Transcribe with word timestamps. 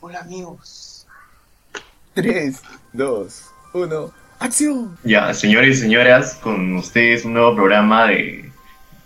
Hola 0.00 0.20
amigos. 0.20 1.08
3, 2.14 2.62
2, 2.92 3.44
1, 3.74 4.12
¡acción! 4.38 4.96
Ya, 5.02 5.34
señores 5.34 5.78
y 5.78 5.80
señoras, 5.80 6.34
con 6.36 6.76
ustedes 6.76 7.24
un 7.24 7.32
nuevo 7.32 7.56
programa 7.56 8.06
de 8.06 8.48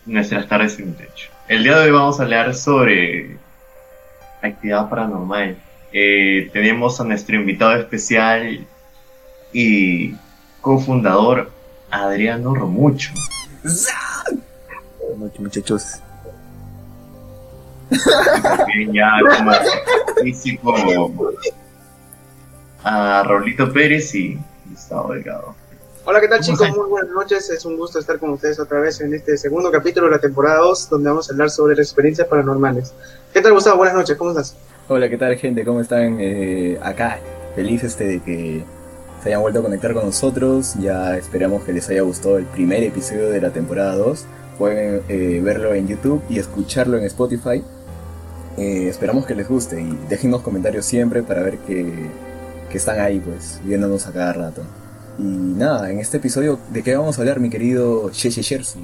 nuestras 0.05 0.47
tardes 0.49 0.79
en 0.79 0.95
techo. 0.95 1.31
El 1.49 1.65
día 1.65 1.79
de 1.79 1.87
hoy 1.87 1.93
vamos 1.93 2.21
a 2.21 2.25
hablar 2.25 2.55
sobre 2.55 3.39
actividad 4.43 4.91
paranormal. 4.91 5.57
Eh, 5.95 6.51
tenemos 6.53 7.01
a 7.01 7.05
nuestro 7.05 7.37
invitado 7.37 7.75
especial 7.77 8.67
y 9.51 10.15
cofundador 10.61 11.51
Adriano 11.91 12.55
Romucho. 12.55 13.13
Buenas 13.63 15.19
noches, 15.19 15.41
muchachos. 15.41 16.02
Bien, 18.67 18.93
ya 18.93 19.11
como 19.39 19.53
físico 20.23 20.75
a 22.85 23.23
Raulito 23.23 23.73
Pérez 23.73 24.15
y 24.15 24.39
Gustavo 24.71 25.13
Delgado. 25.13 25.55
Hola, 26.05 26.21
¿qué 26.21 26.27
tal 26.27 26.41
¿Cómo 26.41 26.53
chicos? 26.53 26.77
Muy 26.77 26.91
buenas 26.91 27.11
noches. 27.11 27.51
Es 27.51 27.65
un 27.65 27.77
gusto 27.77 28.01
estar 28.01 28.19
con 28.19 28.31
ustedes 28.31 28.59
otra 28.59 28.81
vez 28.81 29.01
en 29.01 29.15
este 29.15 29.37
segundo 29.37 29.71
capítulo 29.71 30.07
de 30.07 30.13
la 30.13 30.19
temporada 30.19 30.59
2, 30.59 30.91
donde 30.91 31.11
vamos 31.11 31.29
a 31.29 31.33
hablar 31.33 31.51
sobre 31.51 31.77
las 31.77 31.87
experiencias 31.87 32.27
paranormales. 32.27 32.93
¿Qué 33.33 33.41
tal, 33.41 33.53
Gustavo? 33.53 33.77
Buenas 33.77 33.95
noches, 33.95 34.17
¿cómo 34.17 34.31
estás? 34.31 34.57
Hola, 34.89 35.09
¿qué 35.09 35.17
tal, 35.17 35.37
gente? 35.37 35.65
¿Cómo 35.65 35.81
están? 35.81 36.19
Eh, 36.21 36.79
acá, 36.83 37.21
feliz 37.55 37.85
este 37.85 38.05
de 38.05 38.21
que 38.21 38.65
se 39.23 39.29
hayan 39.29 39.43
vuelto 39.43 39.61
a 39.61 39.63
conectar 39.63 39.95
con 39.95 40.07
nosotros. 40.07 40.75
Ya 40.81 41.17
esperamos 41.17 41.63
que 41.63 41.73
les 41.73 41.89
haya 41.89 42.03
gustado 42.03 42.37
el 42.37 42.47
primer 42.47 42.83
episodio 42.83 43.31
de 43.31 43.41
la 43.41 43.51
temporada 43.51 43.95
2. 43.95 44.25
Pueden 44.59 45.03
eh, 45.09 45.41
verlo 45.41 45.73
en 45.73 45.87
YouTube 45.87 46.21
y 46.29 46.41
escucharlo 46.41 46.99
en 46.99 47.05
Spotify. 47.05 47.63
Eh, 48.59 48.87
esperamos 48.89 49.27
que 49.27 49.35
les 49.35 49.49
guste 49.49 49.81
y 49.81 49.99
déjenos 50.09 50.43
comentarios 50.43 50.85
siempre 50.85 51.23
para 51.23 51.43
ver 51.43 51.59
que, 51.59 51.91
que 52.71 52.77
están 52.79 53.01
ahí, 53.01 53.19
pues, 53.19 53.61
viéndonos 53.65 54.07
a 54.07 54.13
cada 54.13 54.33
rato. 54.33 54.63
Y 55.19 55.23
nada, 55.23 55.91
en 55.91 55.99
este 55.99 56.19
episodio, 56.19 56.59
¿de 56.71 56.83
qué 56.83 56.95
vamos 56.97 57.19
a 57.19 57.23
hablar, 57.23 57.41
mi 57.41 57.51
querido 57.51 58.11
Cheche 58.11 58.43
Jersey? 58.43 58.83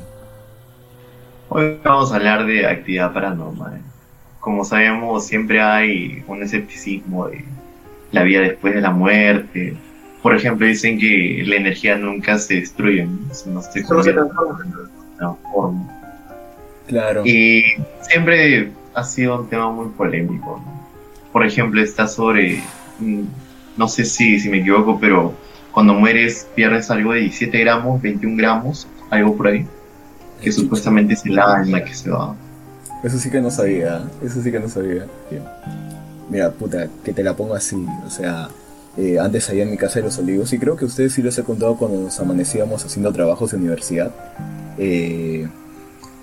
Hoy 1.51 1.79
vamos 1.83 2.13
a 2.13 2.17
hablar 2.17 2.47
de 2.47 2.67
actividad 2.67 3.13
paranormal. 3.13 3.81
Como 4.41 4.65
sabemos, 4.65 5.27
siempre 5.27 5.61
hay 5.61 6.23
un 6.27 6.43
escepticismo 6.43 7.27
de 7.29 7.45
la 8.13 8.23
vida 8.23 8.41
después 8.41 8.75
de 8.75 8.81
la 8.81 8.91
muerte. 8.91 9.75
Por 10.23 10.35
ejemplo, 10.35 10.67
dicen 10.67 10.99
que 10.99 11.43
la 11.47 11.57
energía 11.57 11.97
nunca 11.97 12.39
se 12.39 12.57
destruye, 12.57 13.05
¿no? 13.07 13.35
sino 13.35 13.63
se 13.63 13.83
Solo 13.85 14.03
se 14.03 14.15
convierte 14.15 14.35
transforma. 14.35 14.65
en 14.65 15.17
transforma. 15.17 16.01
Claro. 16.87 17.23
Y 17.27 17.63
siempre 18.03 18.71
ha 18.99 19.05
sido 19.05 19.41
un 19.41 19.49
tema 19.49 19.71
muy 19.71 19.89
polémico. 19.89 20.61
Por 21.33 21.47
ejemplo, 21.47 21.81
está 21.83 22.07
sobre, 22.07 22.63
mm, 22.99 23.23
no 23.77 23.89
sé 23.89 24.05
si, 24.05 24.39
si 24.41 24.49
me 24.49 24.59
equivoco, 24.59 24.99
pero 25.01 25.35
cuando 25.73 25.95
mueres 25.95 26.47
pierdes 26.55 26.91
algo 26.91 27.13
de 27.13 27.21
17 27.21 27.59
gramos, 27.61 28.03
21 28.03 28.37
gramos, 28.37 28.89
algo 29.11 29.37
por 29.37 29.49
ahí, 29.49 29.67
que 30.43 30.51
supuestamente 30.53 31.15
es 31.15 31.25
el 31.27 31.39
alma 31.39 31.83
que 31.85 31.95
se 31.95 32.11
va. 32.11 32.35
Eso 33.05 33.19
sí 33.19 33.31
que 33.31 33.41
no 33.41 33.51
sabía, 33.51 34.05
eso 34.25 34.43
sí 34.43 34.51
que 34.51 34.59
no 34.59 34.69
sabía. 34.69 35.07
Mira, 36.29 36.51
puta, 36.51 36.89
que 37.05 37.13
te 37.13 37.23
la 37.23 37.35
pongo 37.35 37.55
así, 37.55 37.77
o 38.05 38.11
sea, 38.11 38.49
eh, 38.97 39.19
antes 39.21 39.49
allá 39.49 39.63
en 39.63 39.71
mi 39.71 39.77
casa 39.77 40.01
de 40.01 40.07
los 40.07 40.19
olivos, 40.19 40.53
y 40.53 40.59
creo 40.59 40.77
que 40.77 40.85
ustedes 40.85 41.13
sí 41.13 41.23
les 41.23 41.39
he 41.39 41.45
contado 41.45 41.77
cuando 41.77 42.01
nos 42.01 42.19
amanecíamos 42.19 42.85
haciendo 42.85 43.13
trabajos 43.13 43.53
de 43.53 43.59
universidad, 43.59 44.11
eh, 44.77 45.47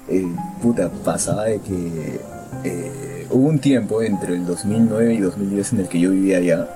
eh, 0.09 0.27
puta, 0.61 0.89
pasaba 1.03 1.45
de 1.45 1.59
que 1.59 2.19
eh, 2.63 3.27
hubo 3.29 3.47
un 3.47 3.59
tiempo 3.59 4.01
entre 4.01 4.35
el 4.35 4.45
2009 4.45 5.13
y 5.13 5.19
2010 5.19 5.73
en 5.73 5.79
el 5.79 5.87
que 5.87 5.99
yo 5.99 6.11
vivía 6.11 6.37
allá, 6.37 6.67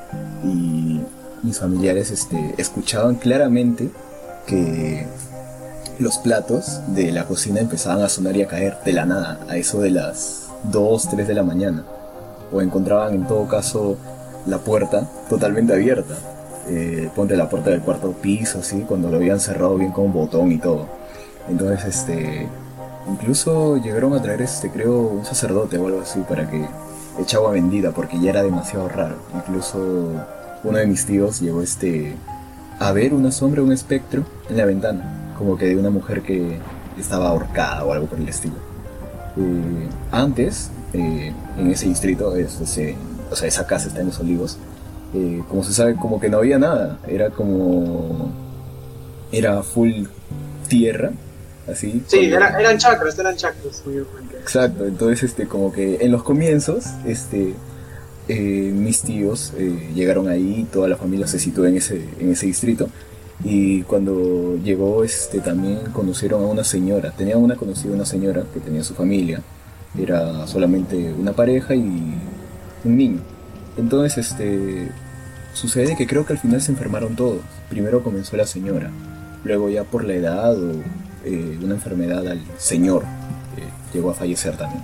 y 0.44 1.02
mis 1.44 1.59
familiares 1.59 2.12
este, 2.12 2.56
escuchaban 2.58 3.16
claramente 3.16 3.90
que 4.45 5.08
los 6.00 6.17
platos 6.17 6.81
de 6.88 7.12
la 7.12 7.25
cocina 7.25 7.59
empezaban 7.59 8.02
a 8.02 8.09
sonar 8.09 8.35
y 8.38 8.41
a 8.41 8.47
caer 8.47 8.78
de 8.85 8.94
la 8.94 9.06
nada, 9.06 9.40
a 9.50 9.57
eso 9.57 9.81
de 9.81 9.91
las 9.91 10.47
2, 10.72 11.09
3 11.12 11.28
de 11.28 11.34
la 11.34 11.44
mañana. 11.44 11.84
O 12.51 12.62
encontraban 12.62 13.13
en 13.13 13.28
todo 13.28 13.47
caso 13.47 13.97
la 14.46 14.57
puerta 14.59 15.07
totalmente 15.30 15.74
abierta. 15.74 16.16
Eh, 16.68 17.09
ponte 17.16 17.36
la 17.36 17.50
puerta 17.50 17.69
del 17.69 17.81
cuarto 17.81 18.12
piso, 18.13 18.59
así, 18.59 18.81
cuando 18.88 19.09
lo 19.09 19.18
habían 19.18 19.40
cerrado 19.40 19.75
bien 19.75 19.91
con 19.91 20.06
un 20.06 20.13
botón 20.13 20.51
y 20.51 20.57
todo. 20.57 20.88
Entonces, 21.50 21.86
este. 21.86 22.47
Incluso 23.08 23.78
llegaron 23.78 24.14
a 24.14 24.22
traer, 24.22 24.42
este, 24.42 24.70
creo, 24.70 25.00
un 25.00 25.26
sacerdote 25.26 25.78
o 25.78 25.88
algo 25.88 26.02
así 26.02 26.20
para 26.28 26.50
que 26.50 26.66
eche 27.20 27.38
agua 27.38 27.52
bendita, 27.52 27.92
porque 27.92 28.20
ya 28.20 28.32
era 28.32 28.44
demasiado 28.44 28.88
raro. 28.90 29.16
Incluso 29.36 29.78
uno 30.64 30.78
de 30.78 30.88
mis 30.88 31.06
tíos 31.06 31.40
llegó, 31.42 31.62
este. 31.62 32.16
a 32.80 32.92
ver 32.92 33.14
una 33.14 33.32
sombra, 33.32 33.62
un 33.62 33.72
espectro 33.72 34.24
en 34.50 34.58
la 34.58 34.66
ventana 34.66 35.20
como 35.40 35.58
que 35.58 35.68
de 35.68 35.78
una 35.78 35.90
mujer 35.90 36.22
que 36.22 36.60
estaba 37.00 37.30
ahorcada 37.30 37.86
o 37.86 37.94
algo 37.94 38.08
por 38.08 38.20
el 38.20 38.28
estilo. 38.28 38.56
Antes, 40.12 40.70
eh, 40.92 41.31
en 41.58 41.72
ese 41.72 41.88
distrito, 41.88 42.28
o 42.28 42.66
sea, 42.66 43.48
esa 43.48 43.66
casa 43.66 43.88
está 43.88 44.02
en 44.02 44.08
los 44.08 44.20
olivos, 44.20 44.58
eh, 45.14 45.42
como 45.48 45.64
se 45.64 45.72
sabe, 45.72 45.96
como 45.96 46.20
que 46.20 46.30
no 46.30 46.38
había 46.38 46.60
nada, 46.60 47.00
era 47.08 47.30
como... 47.30 48.31
era 49.31 49.64
full 49.64 50.08
tierra, 50.68 51.12
así. 51.72 52.03
Sí, 52.07 52.25
era- 52.25 52.59
eran 52.59 52.78
chakras, 52.78 53.18
eran 53.19 53.35
chakras. 53.35 53.81
Exacto, 54.41 54.85
entonces 54.85 55.24
este 55.24 55.47
como 55.47 55.72
que 55.72 55.97
en 56.02 56.12
los 56.12 56.24
comienzos, 56.24 56.85
este 57.06 57.53
eh, 58.28 58.72
mis 58.75 59.02
tíos 59.02 59.53
eh, 59.57 59.90
llegaron 59.96 60.28
ahí, 60.30 60.68
toda 60.72 60.88
la 60.88 60.97
familia 60.97 61.25
se 61.28 61.40
situó 61.40 61.66
en 61.66 61.78
ese, 61.78 62.03
en 62.19 62.31
ese 62.31 62.46
distrito. 62.46 62.88
Y 63.44 63.84
cuando 63.84 64.57
llegó 64.63 65.03
este 65.03 65.40
también 65.40 65.80
conocieron 65.94 66.44
a 66.44 66.47
una 66.47 66.63
señora, 66.63 67.12
tenían 67.12 67.40
una 67.40 67.56
conocida 67.56 67.94
una 67.94 68.06
señora 68.06 68.44
que 68.53 68.59
tenía 68.59 68.84
su 68.84 68.94
familia, 68.94 69.41
era 69.97 70.46
solamente 70.46 71.13
una 71.13 71.31
pareja 71.34 71.74
y 71.74 71.80
un 72.84 72.97
niño. 72.97 73.22
Entonces 73.78 74.18
este 74.30 74.91
sucede 75.53 75.96
que 75.97 76.06
creo 76.06 76.25
que 76.25 76.34
al 76.34 76.40
final 76.40 76.62
se 76.62 76.72
enfermaron 76.72 77.16
todos. 77.16 77.40
Primero 77.69 78.03
comenzó 78.03 78.36
la 78.38 78.46
señora, 78.46 78.91
luego 79.46 79.69
ya 79.69 79.86
por 79.86 80.03
la 80.03 80.13
edad 80.13 80.53
o 80.62 80.74
eh, 81.25 81.57
una 81.63 81.75
enfermedad 81.75 82.28
al 82.28 82.41
señor 82.57 83.03
eh, 83.57 83.63
llegó 83.94 84.12
a 84.12 84.13
fallecer 84.13 84.56
también. 84.57 84.84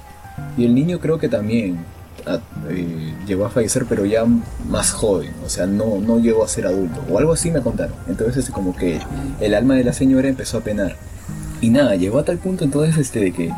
Y 0.57 0.65
el 0.65 0.75
niño 0.75 0.99
creo 0.99 1.17
que 1.17 1.29
también 1.29 1.77
a- 2.25 2.39
eh, 2.69 3.13
llegó 3.27 3.45
a 3.45 3.49
fallecer, 3.49 3.85
pero 3.87 4.05
ya 4.05 4.25
más 4.69 4.91
joven, 4.91 5.31
o 5.45 5.49
sea, 5.49 5.65
no, 5.65 5.99
no 5.99 6.19
llegó 6.19 6.43
a 6.43 6.47
ser 6.47 6.65
adulto, 6.67 7.03
o 7.09 7.17
algo 7.19 7.33
así 7.33 7.51
me 7.51 7.61
contaron. 7.61 7.95
Entonces, 8.07 8.49
como 8.49 8.75
que 8.75 8.99
el 9.39 9.53
alma 9.53 9.75
de 9.75 9.83
la 9.83 9.93
señora 9.93 10.27
empezó 10.27 10.57
a 10.57 10.61
penar. 10.61 10.95
Y 11.61 11.69
nada, 11.69 11.95
llegó 11.95 12.19
a 12.19 12.25
tal 12.25 12.37
punto 12.37 12.63
entonces 12.65 12.97
este, 12.97 13.19
de 13.19 13.31
que 13.31 13.51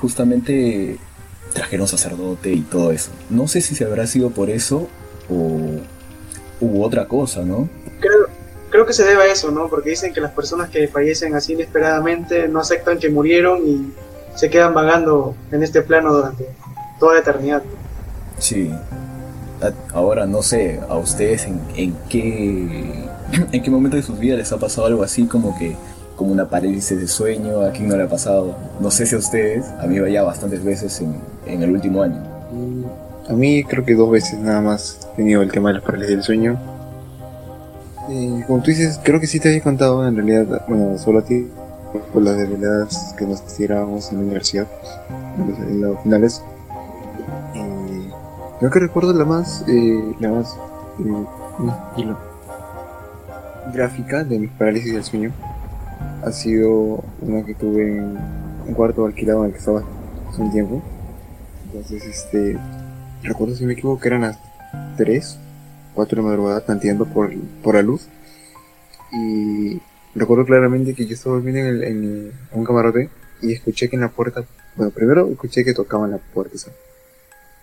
justamente 0.00 0.98
trajeron 1.52 1.88
sacerdote 1.88 2.52
y 2.52 2.60
todo 2.60 2.92
eso. 2.92 3.10
No 3.30 3.48
sé 3.48 3.60
si 3.60 3.74
se 3.74 3.84
habrá 3.84 4.06
sido 4.06 4.30
por 4.30 4.50
eso 4.50 4.88
o 5.28 5.80
hubo 6.60 6.82
otra 6.84 7.06
cosa, 7.08 7.42
¿no? 7.44 7.68
Creo, 8.00 8.25
creo 8.86 8.96
que 8.96 9.02
se 9.02 9.04
debe 9.04 9.22
a 9.24 9.32
eso, 9.32 9.50
¿no? 9.50 9.68
Porque 9.68 9.90
dicen 9.90 10.12
que 10.12 10.20
las 10.20 10.30
personas 10.30 10.70
que 10.70 10.86
fallecen 10.86 11.34
así 11.34 11.54
inesperadamente 11.54 12.46
no 12.48 12.60
aceptan 12.60 12.98
que 12.98 13.10
murieron 13.10 13.66
y 13.66 13.92
se 14.36 14.48
quedan 14.48 14.74
vagando 14.74 15.34
en 15.50 15.62
este 15.64 15.82
plano 15.82 16.12
durante 16.14 16.46
toda 17.00 17.14
la 17.14 17.20
eternidad. 17.20 17.62
Sí. 18.38 18.70
A- 19.60 19.72
Ahora 19.96 20.26
no 20.26 20.42
sé, 20.42 20.78
a 20.88 20.96
ustedes 20.96 21.46
en, 21.46 21.60
en 21.74 21.96
qué 22.08 23.04
en 23.52 23.62
qué 23.62 23.70
momento 23.70 23.96
de 23.96 24.02
sus 24.04 24.18
vidas 24.18 24.38
les 24.38 24.52
ha 24.52 24.58
pasado 24.58 24.86
algo 24.86 25.02
así 25.02 25.26
como 25.26 25.58
que 25.58 25.74
como 26.14 26.30
una 26.32 26.48
parálisis 26.48 26.98
de 26.98 27.08
sueño, 27.08 27.60
a 27.62 27.72
quién 27.72 27.88
no 27.88 27.96
le 27.96 28.04
ha 28.04 28.08
pasado. 28.08 28.56
No 28.80 28.90
sé 28.90 29.04
si 29.04 29.14
a 29.14 29.18
ustedes, 29.18 29.66
a 29.80 29.86
mí 29.86 29.96
ya 30.12 30.22
bastantes 30.22 30.62
veces 30.64 31.00
en, 31.00 31.14
en 31.44 31.62
el 31.62 31.70
último 31.70 32.02
año. 32.02 32.22
Mm, 32.52 32.84
A 33.30 33.32
mí 33.34 33.64
creo 33.64 33.84
que 33.84 33.94
dos 33.94 34.10
veces 34.10 34.38
nada 34.38 34.60
más 34.60 34.98
he 35.12 35.16
tenido 35.16 35.42
el 35.42 35.50
tema 35.50 35.70
de 35.70 35.74
las 35.74 35.82
parálisis 35.82 36.14
del 36.14 36.22
sueño. 36.22 36.75
Y 38.08 38.42
como 38.42 38.62
tú 38.62 38.70
dices, 38.70 39.00
creo 39.02 39.20
que 39.20 39.26
sí 39.26 39.40
te 39.40 39.48
había 39.48 39.62
contado 39.62 40.06
en 40.06 40.16
realidad, 40.16 40.64
bueno, 40.68 40.96
solo 40.98 41.20
a 41.20 41.22
ti, 41.22 41.48
por 42.12 42.22
las 42.22 42.36
desveladas 42.36 43.14
que 43.18 43.26
nos 43.26 43.44
tirábamos 43.56 44.10
en 44.10 44.18
la 44.18 44.22
universidad, 44.24 44.66
en 45.38 45.80
los, 45.80 46.00
finales. 46.02 46.42
Y 47.54 48.58
creo 48.58 48.70
que 48.70 48.78
recuerdo 48.80 49.12
la 49.12 49.24
más, 49.24 49.64
eh, 49.66 50.14
la 50.20 50.30
más 50.30 50.56
eh, 50.98 52.14
gráfica 53.72 54.24
de 54.24 54.38
mi 54.38 54.46
parálisis 54.46 54.92
del 54.92 55.04
sueño. 55.04 55.32
Ha 56.24 56.32
sido 56.32 57.04
una 57.20 57.44
que 57.44 57.54
tuve 57.54 57.98
en 57.98 58.16
un 58.66 58.74
cuarto 58.74 59.04
alquilado 59.04 59.40
en 59.40 59.46
el 59.46 59.52
que 59.52 59.58
estaba 59.58 59.82
hace 60.30 60.42
un 60.42 60.52
tiempo. 60.52 60.82
Entonces, 61.66 62.04
este, 62.04 62.58
recuerdo 63.22 63.54
si 63.54 63.64
me 63.64 63.72
equivoco 63.72 64.00
que 64.00 64.08
eran 64.08 64.22
las 64.22 64.38
3, 64.96 65.38
4 65.96 66.16
de 66.16 66.22
la 66.22 66.28
madrugada 66.28 66.60
tanteando 66.64 67.06
por, 67.06 67.32
por 67.64 67.74
la 67.74 67.82
luz. 67.82 68.06
Y 69.12 69.80
recuerdo 70.14 70.44
claramente 70.46 70.94
que 70.94 71.06
yo 71.06 71.14
estaba 71.14 71.36
durmiendo 71.36 71.60
en, 71.62 71.66
el- 71.68 71.82
en 71.84 72.32
un 72.52 72.64
camarote 72.64 73.08
y 73.42 73.52
escuché 73.52 73.88
que 73.88 73.96
en 73.96 74.02
la 74.02 74.10
puerta, 74.10 74.44
bueno, 74.76 74.92
primero 74.92 75.28
escuché 75.28 75.64
que 75.64 75.74
tocaban 75.74 76.10
la 76.12 76.18
puerta 76.18 76.54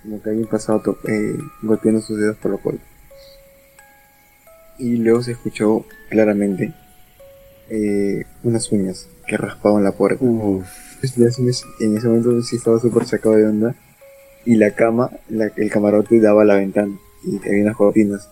como 0.03 0.21
que 0.21 0.30
alguien 0.31 0.47
pasaba 0.47 0.81
eh, 1.07 1.38
golpeando 1.62 2.01
sus 2.01 2.19
dedos 2.19 2.35
por 2.38 2.51
la 2.51 2.57
puerta. 2.57 2.83
Y 4.77 4.97
luego 4.97 5.21
se 5.24 5.31
escuchó 5.31 5.86
claramente 6.09 6.74
eh, 7.69 8.25
unas 8.44 8.69
uñas 8.71 9.07
que 9.27 9.38
raspaban 9.38 9.83
la 9.83 9.94
puerta. 9.94 10.24
Uf. 10.25 10.65
Pues 11.00 11.18
en 11.18 11.97
ese 11.97 12.07
momento 12.07 12.41
sí 12.41 12.56
estaba 12.57 12.79
súper 12.79 13.06
sacado 13.06 13.36
de 13.36 13.45
onda. 13.47 13.75
Y 14.45 14.56
la 14.56 14.71
cama, 14.75 15.09
la- 15.29 15.51
el 15.56 15.69
camarote 15.69 16.19
daba 16.19 16.41
a 16.41 16.45
la 16.45 16.56
ventana 16.56 16.97
y 17.23 17.37
había 17.37 17.63
unas 17.63 17.77
cortinas. 17.77 18.29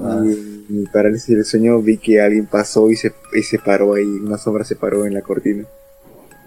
Ah. 0.00 0.22
Y 0.24 0.32
en 0.32 0.80
mi 0.80 0.86
parálisis 0.86 1.36
del 1.36 1.44
sueño 1.44 1.80
vi 1.80 1.98
que 1.98 2.20
alguien 2.20 2.46
pasó 2.46 2.90
y 2.90 2.96
se, 2.96 3.12
y 3.32 3.42
se 3.42 3.58
paró 3.58 3.94
ahí, 3.94 4.04
una 4.04 4.38
sombra 4.38 4.64
se 4.64 4.76
paró 4.76 5.06
en 5.06 5.14
la 5.14 5.22
cortina. 5.22 5.64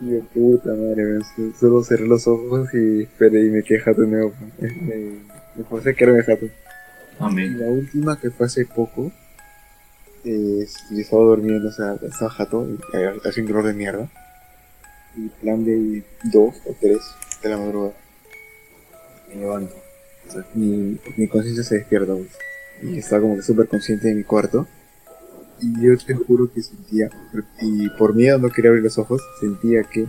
Y 0.01 0.11
yo, 0.11 0.19
puta 0.33 0.69
madre, 0.69 1.19
solo 1.59 1.83
cerré 1.83 2.07
los 2.07 2.27
ojos 2.27 2.69
y 2.73 3.03
esperé 3.03 3.45
y 3.45 3.49
me 3.49 3.63
quedé 3.63 3.79
jato 3.79 4.01
de 4.01 4.07
nuevo. 4.07 4.33
Me, 4.59 4.69
me, 4.69 4.95
me 5.55 5.63
forcé 5.63 5.91
a 5.91 5.93
quedarme 5.93 6.23
jato. 6.23 6.45
Y 6.45 6.51
Amén. 7.19 7.59
la 7.59 7.67
última 7.67 8.19
que 8.19 8.29
fue 8.29 8.45
hace 8.45 8.65
poco, 8.65 9.11
eh, 10.23 10.67
yo 10.91 10.99
estaba 10.99 11.23
durmiendo, 11.23 11.69
o 11.69 11.71
sea, 11.71 11.97
estaba 12.03 12.29
jato, 12.29 12.67
y 12.67 13.27
hacía 13.27 13.43
un 13.43 13.49
dolor 13.49 13.65
de 13.65 13.73
mierda. 13.73 14.09
Y 15.15 15.29
plan 15.29 15.65
de 15.65 16.03
2 16.31 16.55
o 16.65 16.75
3 16.79 16.97
de 17.41 17.49
la 17.49 17.57
madrugada. 17.57 17.93
Me 19.29 19.35
levanto. 19.41 19.86
Mi, 20.53 20.99
mi 21.15 21.27
conciencia 21.27 21.63
se 21.63 21.75
despierta, 21.75 22.13
pues. 22.13 22.29
Y 22.83 22.99
estaba 22.99 23.21
como 23.21 23.35
que 23.35 23.41
súper 23.41 23.67
consciente 23.67 24.07
de 24.07 24.15
mi 24.15 24.23
cuarto. 24.23 24.67
Y 25.59 25.81
yo 25.81 25.97
te 25.97 26.13
juro 26.13 26.51
que 26.53 26.61
sentía, 26.61 27.09
y 27.61 27.89
por 27.89 28.13
miedo 28.13 28.37
no 28.37 28.49
quería 28.49 28.69
abrir 28.69 28.83
los 28.83 28.97
ojos, 28.99 29.21
sentía 29.39 29.83
que 29.83 30.05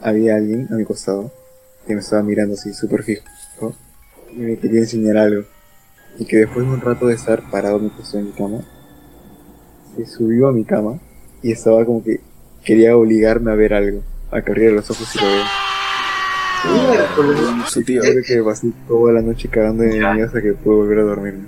había 0.00 0.36
alguien 0.36 0.66
a 0.72 0.74
mi 0.74 0.84
costado 0.84 1.30
que 1.86 1.94
me 1.94 2.00
estaba 2.00 2.22
mirando 2.22 2.54
así 2.54 2.72
súper 2.72 3.02
fijo 3.02 3.24
y 4.32 4.40
me 4.40 4.56
quería 4.58 4.80
enseñar 4.80 5.16
algo 5.16 5.44
y 6.18 6.24
que 6.24 6.38
después 6.38 6.66
de 6.66 6.72
un 6.72 6.80
rato 6.80 7.06
de 7.06 7.14
estar 7.14 7.50
parado 7.50 7.78
me 7.78 7.90
puso 7.90 8.18
en 8.18 8.26
mi 8.26 8.32
cama, 8.32 8.62
se 9.96 10.06
subió 10.06 10.48
a 10.48 10.52
mi 10.52 10.64
cama 10.64 10.98
y 11.42 11.52
estaba 11.52 11.84
como 11.84 12.02
que 12.02 12.20
quería 12.64 12.96
obligarme 12.96 13.50
a 13.50 13.54
ver 13.54 13.74
algo, 13.74 14.02
a 14.30 14.42
que 14.42 14.50
abriera 14.50 14.74
los 14.74 14.90
ojos 14.90 15.14
y 15.14 15.18
lo 15.18 15.26
vea. 15.26 15.69
Su 17.68 17.82
tío. 17.82 18.00
Creo 18.02 18.22
que 18.26 18.42
pasé 18.42 18.70
toda 18.88 19.12
la 19.12 19.22
noche 19.22 19.48
cagando 19.48 19.84
Ya. 19.84 20.12
miedo 20.12 20.26
hasta 20.26 20.42
que 20.42 20.52
pude 20.52 20.76
volver 20.76 20.98
a 20.98 21.02
dormirme. 21.02 21.44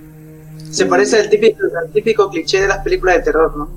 Se 0.71 0.87
parece 0.87 1.19
al 1.19 1.29
típico, 1.29 1.59
al 1.85 1.93
típico 1.93 2.31
cliché 2.31 2.61
de 2.61 2.69
las 2.69 2.79
películas 2.79 3.17
de 3.17 3.23
terror, 3.23 3.57
¿no? 3.57 3.69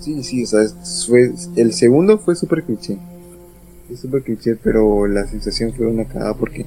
Sí, 0.00 0.22
sí, 0.22 0.44
o 0.44 0.46
sea, 0.46 0.60
fue, 1.06 1.32
el 1.56 1.72
segundo 1.74 2.18
fue 2.18 2.34
súper 2.34 2.62
cliché. 2.62 2.96
Fue 3.88 3.96
súper 3.96 4.22
cliché, 4.22 4.56
pero 4.56 5.06
la 5.06 5.26
sensación 5.26 5.72
fue 5.74 5.86
una 5.86 6.04
cagada 6.06 6.32
porque 6.34 6.64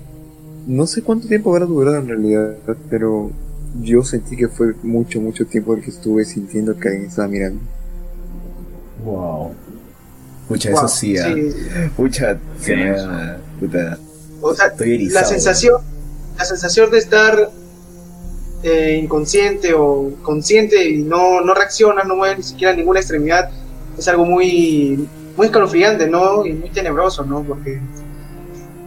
no 0.67 0.85
sé 0.85 1.01
cuánto 1.01 1.27
tiempo 1.27 1.51
habrá 1.51 1.65
durado 1.65 1.97
en 1.97 2.07
realidad, 2.07 2.55
pero 2.89 3.31
yo 3.81 4.03
sentí 4.03 4.35
que 4.37 4.47
fue 4.47 4.75
mucho, 4.83 5.19
mucho 5.19 5.47
tiempo 5.47 5.73
el 5.73 5.81
que 5.81 5.89
estuve 5.89 6.25
sintiendo 6.25 6.77
que 6.77 6.89
alguien 6.89 7.07
estaba 7.07 7.27
mirando. 7.27 7.59
Wow. 9.03 9.53
Pucha, 10.47 10.69
Wow, 10.71 10.79
eso 10.85 10.87
sí, 10.89 11.17
ah. 11.17 11.29
Eso. 11.29 13.07
da- 13.07 13.37
puta, 13.67 13.97
O 14.41 14.53
sea, 14.53 14.67
estoy 14.67 14.95
erizado. 14.95 15.21
la 15.21 15.27
sensación, 15.27 15.81
la 16.37 16.45
sensación 16.45 16.91
de 16.91 16.97
estar 16.97 17.49
eh, 18.63 18.99
inconsciente 19.01 19.73
o 19.73 20.11
consciente 20.21 20.89
y 20.89 21.03
no, 21.03 21.41
no 21.41 21.53
reacciona, 21.53 22.03
no 22.03 22.15
mueve 22.15 22.37
ni 22.37 22.43
siquiera 22.43 22.73
ninguna 22.73 22.99
extremidad, 22.99 23.49
es 23.97 24.07
algo 24.07 24.25
muy, 24.25 25.07
muy 25.37 25.47
escalofriante, 25.47 26.07
¿no? 26.07 26.45
Y 26.45 26.53
muy 26.53 26.69
tenebroso, 26.69 27.23
¿no? 27.25 27.43
Porque 27.43 27.79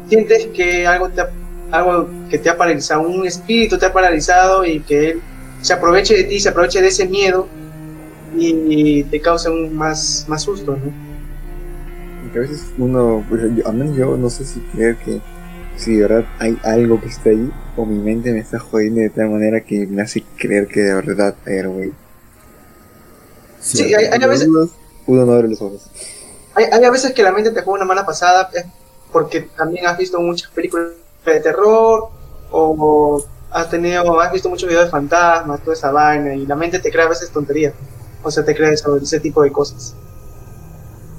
sientes 0.08 0.46
que 0.46 0.86
algo 0.86 1.08
te 1.08 1.20
ha, 1.22 1.30
algo 1.70 2.08
que 2.28 2.38
te 2.38 2.50
ha 2.50 2.56
paralizado, 2.56 3.02
un 3.02 3.26
espíritu 3.26 3.78
te 3.78 3.86
ha 3.86 3.92
paralizado 3.92 4.64
y 4.64 4.80
que 4.80 5.10
él 5.10 5.22
se 5.62 5.72
aproveche 5.72 6.16
de 6.16 6.24
ti, 6.24 6.40
se 6.40 6.50
aproveche 6.50 6.80
de 6.80 6.88
ese 6.88 7.06
miedo 7.06 7.48
y 8.38 9.02
te 9.04 9.20
causa 9.20 9.50
un 9.50 9.74
más, 9.74 10.26
más 10.28 10.42
susto, 10.42 10.72
¿no? 10.72 11.05
Porque 12.26 12.38
a 12.38 12.42
veces 12.42 12.66
uno, 12.78 13.24
pues, 13.28 13.42
yo- 13.54 13.66
al 13.68 13.74
menos 13.74 13.96
yo 13.96 14.16
no 14.16 14.28
sé 14.30 14.44
si 14.44 14.58
creer 14.60 14.96
que 14.96 15.20
si 15.76 15.94
de 15.96 16.02
verdad 16.08 16.24
hay 16.40 16.58
algo 16.64 17.00
que 17.00 17.06
está 17.08 17.30
ahí, 17.30 17.52
o 17.76 17.86
mi 17.86 17.98
mente 17.98 18.32
me 18.32 18.40
está 18.40 18.58
jodiendo 18.58 19.00
de 19.00 19.10
tal 19.10 19.30
manera 19.30 19.60
que 19.60 19.86
me 19.86 20.02
hace 20.02 20.24
creer 20.36 20.66
que 20.66 20.80
de 20.80 20.94
verdad 20.94 21.34
hay 21.46 21.58
algo 21.58 21.78
ahí. 21.80 21.92
Sí, 23.60 23.94
hay- 23.94 24.06
hay 24.06 24.22
a 24.22 24.26
veces- 24.26 24.48
Uno 25.06 25.24
no 25.24 25.32
abre 25.34 25.48
los 25.48 25.62
ojos. 25.62 25.88
Hay, 26.54 26.64
hay 26.64 26.82
a 26.82 26.90
veces 26.90 27.12
que 27.12 27.22
la 27.22 27.30
mente 27.30 27.50
te 27.52 27.62
juega 27.62 27.76
una 27.78 27.84
mala 27.84 28.04
pasada 28.04 28.50
es 28.54 28.64
porque 29.12 29.42
también 29.56 29.86
has 29.86 29.96
visto 29.96 30.18
muchas 30.20 30.50
películas 30.50 30.88
de 31.24 31.40
terror 31.40 32.08
o 32.50 33.22
has 33.52 33.70
tenido, 33.70 34.20
has 34.20 34.32
visto 34.32 34.48
muchos 34.48 34.68
videos 34.68 34.86
de 34.86 34.90
fantasmas, 34.90 35.60
toda 35.60 35.74
esa 35.74 35.92
vaina 35.92 36.34
y 36.34 36.44
la 36.46 36.56
mente 36.56 36.78
te 36.80 36.90
crea 36.90 37.04
a 37.04 37.08
veces 37.08 37.30
tonterías. 37.30 37.72
O 38.22 38.30
sea, 38.30 38.44
te 38.44 38.54
crea 38.54 38.70
eso, 38.70 38.96
ese 38.96 39.20
tipo 39.20 39.42
de 39.42 39.52
cosas. 39.52 39.94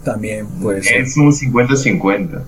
También 0.08 0.48
puede 0.62 0.82
ser. 0.84 1.02
Es 1.02 1.18
un 1.18 1.34
50-50. 1.34 2.42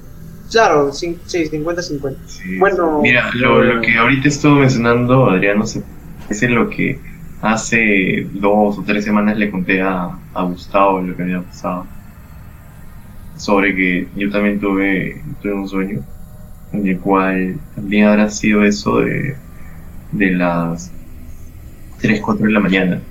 Claro, 0.49 0.93
sí, 0.93 1.17
sí, 1.25 1.43
50-50. 1.43 2.15
Sí. 2.25 2.57
Bueno, 2.57 3.01
Mira, 3.01 3.29
lo, 3.33 3.61
lo 3.61 3.81
que 3.81 3.97
ahorita 3.97 4.29
estuvo 4.29 4.55
mencionando 4.55 5.29
Adriano 5.29 5.67
se 5.67 5.83
parece 6.21 6.47
lo 6.47 6.69
que 6.69 6.97
hace 7.41 8.25
dos 8.31 8.77
o 8.77 8.83
tres 8.83 9.03
semanas 9.03 9.37
le 9.37 9.51
conté 9.51 9.81
a, 9.81 10.17
a 10.33 10.43
Gustavo 10.43 11.01
lo 11.01 11.17
que 11.17 11.23
había 11.23 11.41
pasado. 11.41 11.85
Sobre 13.35 13.75
que 13.75 14.07
yo 14.15 14.29
también 14.31 14.59
tuve, 14.61 15.21
tuve 15.41 15.53
un 15.53 15.67
sueño 15.67 15.99
en 16.71 16.87
el 16.87 16.97
cual 16.99 17.59
también 17.75 18.05
habrá 18.07 18.29
sido 18.29 18.63
eso 18.63 19.01
de, 19.01 19.35
de 20.13 20.31
las 20.31 20.91
3, 22.01 22.21
4 22.21 22.45
de 22.45 22.51
la 22.53 22.59
mañana. 22.61 23.01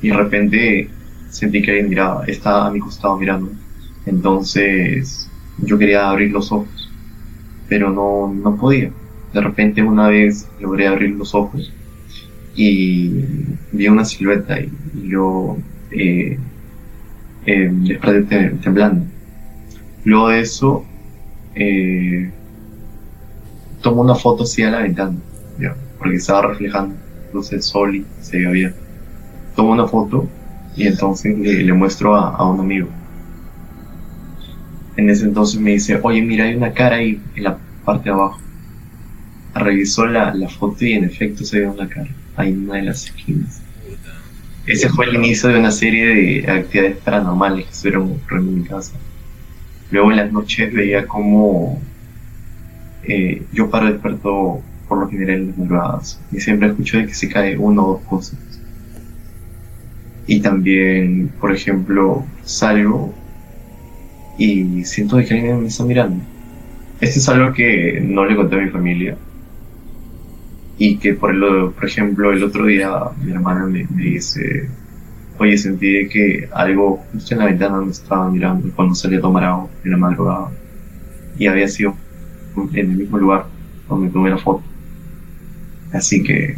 Y 0.00 0.08
de 0.08 0.16
repente 0.16 0.93
sentí 1.34 1.62
que 1.62 1.70
alguien 1.72 1.88
miraba, 1.88 2.24
estaba 2.26 2.66
a 2.66 2.70
mi 2.70 2.80
costado 2.80 3.16
mirando. 3.18 3.50
Entonces 4.06 5.28
yo 5.58 5.78
quería 5.78 6.08
abrir 6.10 6.30
los 6.32 6.52
ojos, 6.52 6.90
pero 7.68 7.90
no, 7.90 8.32
no 8.32 8.56
podía. 8.56 8.90
De 9.32 9.40
repente 9.40 9.82
una 9.82 10.08
vez 10.08 10.48
logré 10.60 10.86
abrir 10.86 11.10
los 11.16 11.34
ojos 11.34 11.72
y 12.54 13.10
vi 13.72 13.88
una 13.88 14.04
silueta 14.04 14.60
y 14.60 14.70
yo 15.08 15.56
eh, 15.90 16.38
eh, 17.46 17.70
desperté 17.72 18.26
tem- 18.28 18.60
temblando. 18.60 19.04
Luego 20.04 20.28
de 20.28 20.40
eso, 20.40 20.84
eh, 21.54 22.30
tomo 23.82 24.02
una 24.02 24.14
foto 24.14 24.44
así 24.44 24.62
a 24.62 24.70
la 24.70 24.80
ventana, 24.80 25.16
ya, 25.58 25.76
porque 25.98 26.16
estaba 26.16 26.48
reflejando 26.48 26.94
del 27.50 27.62
sol 27.62 27.96
y 27.96 28.06
se 28.20 28.36
veía 28.38 28.50
bien. 28.50 28.74
Tomo 29.56 29.72
una 29.72 29.86
foto 29.86 30.28
y 30.76 30.86
entonces 30.86 31.38
le, 31.38 31.72
muestro 31.72 32.16
a, 32.16 32.34
a 32.34 32.48
un 32.48 32.60
amigo. 32.60 32.88
En 34.96 35.10
ese 35.10 35.24
entonces 35.24 35.60
me 35.60 35.72
dice, 35.72 35.98
oye, 36.02 36.22
mira, 36.22 36.44
hay 36.44 36.54
una 36.54 36.72
cara 36.72 36.96
ahí 36.96 37.20
en 37.34 37.44
la 37.44 37.58
parte 37.84 38.04
de 38.04 38.14
abajo. 38.14 38.40
Revisó 39.54 40.06
la, 40.06 40.34
la 40.34 40.48
foto 40.48 40.84
y 40.84 40.94
en 40.94 41.04
efecto 41.04 41.44
se 41.44 41.60
ve 41.60 41.66
una 41.66 41.88
cara 41.88 42.10
ahí 42.36 42.50
en 42.50 42.64
una 42.64 42.76
de 42.76 42.82
las 42.82 43.04
esquinas. 43.04 43.60
Ese 44.66 44.88
fue 44.88 45.06
el 45.06 45.16
inicio 45.16 45.50
de 45.50 45.58
una 45.58 45.70
serie 45.70 46.06
de 46.42 46.50
actividades 46.50 46.96
paranormales 46.98 47.66
que 47.66 47.70
estuvieron 47.72 48.12
ocurriendo 48.12 48.50
en 48.50 48.58
mi 48.60 48.64
casa. 48.64 48.92
Luego 49.90 50.10
en 50.10 50.16
las 50.16 50.32
noches 50.32 50.72
veía 50.72 51.06
como 51.06 51.80
eh, 53.02 53.42
yo 53.52 53.68
paro 53.68 53.92
despierto 53.92 54.62
por 54.88 54.98
lo 54.98 55.08
general 55.08 55.36
en 55.36 55.46
las 55.48 55.58
madrugadas 55.58 56.20
y 56.32 56.40
siempre 56.40 56.68
escucho 56.68 56.96
de 56.96 57.06
que 57.06 57.14
se 57.14 57.28
cae 57.28 57.56
una 57.58 57.82
o 57.82 57.92
dos 57.94 58.02
cosas. 58.04 58.38
Y 60.26 60.40
también, 60.40 61.30
por 61.40 61.52
ejemplo, 61.52 62.24
salgo 62.44 63.14
y 64.38 64.84
siento 64.84 65.18
que 65.18 65.34
alguien 65.34 65.62
me 65.62 65.68
está 65.68 65.84
mirando. 65.84 66.24
Esto 67.00 67.18
es 67.18 67.28
algo 67.28 67.52
que 67.52 68.00
no 68.02 68.24
le 68.24 68.36
conté 68.36 68.56
a 68.56 68.62
mi 68.62 68.70
familia. 68.70 69.16
Y 70.78 70.96
que, 70.96 71.14
por, 71.14 71.30
el, 71.32 71.72
por 71.72 71.84
ejemplo, 71.84 72.32
el 72.32 72.42
otro 72.42 72.66
día 72.66 72.90
mi 73.22 73.32
hermana 73.32 73.66
me, 73.66 73.86
me 73.94 74.02
dice, 74.02 74.68
oye, 75.38 75.56
sentí 75.58 76.08
que 76.08 76.48
algo 76.52 77.04
justo 77.12 77.34
en 77.34 77.40
la 77.40 77.46
ventana 77.46 77.80
me 77.80 77.90
estaba 77.90 78.30
mirando 78.30 78.70
cuando 78.74 78.94
salí 78.94 79.16
a 79.16 79.20
tomar 79.20 79.44
agua 79.44 79.68
en 79.84 79.90
la 79.90 79.96
madrugada. 79.96 80.50
Y 81.38 81.46
había 81.46 81.68
sido 81.68 81.94
en 82.72 82.90
el 82.90 82.96
mismo 82.96 83.18
lugar 83.18 83.46
donde 83.88 84.10
tomé 84.10 84.30
la 84.30 84.38
foto. 84.38 84.62
Así 85.92 86.22
que... 86.22 86.56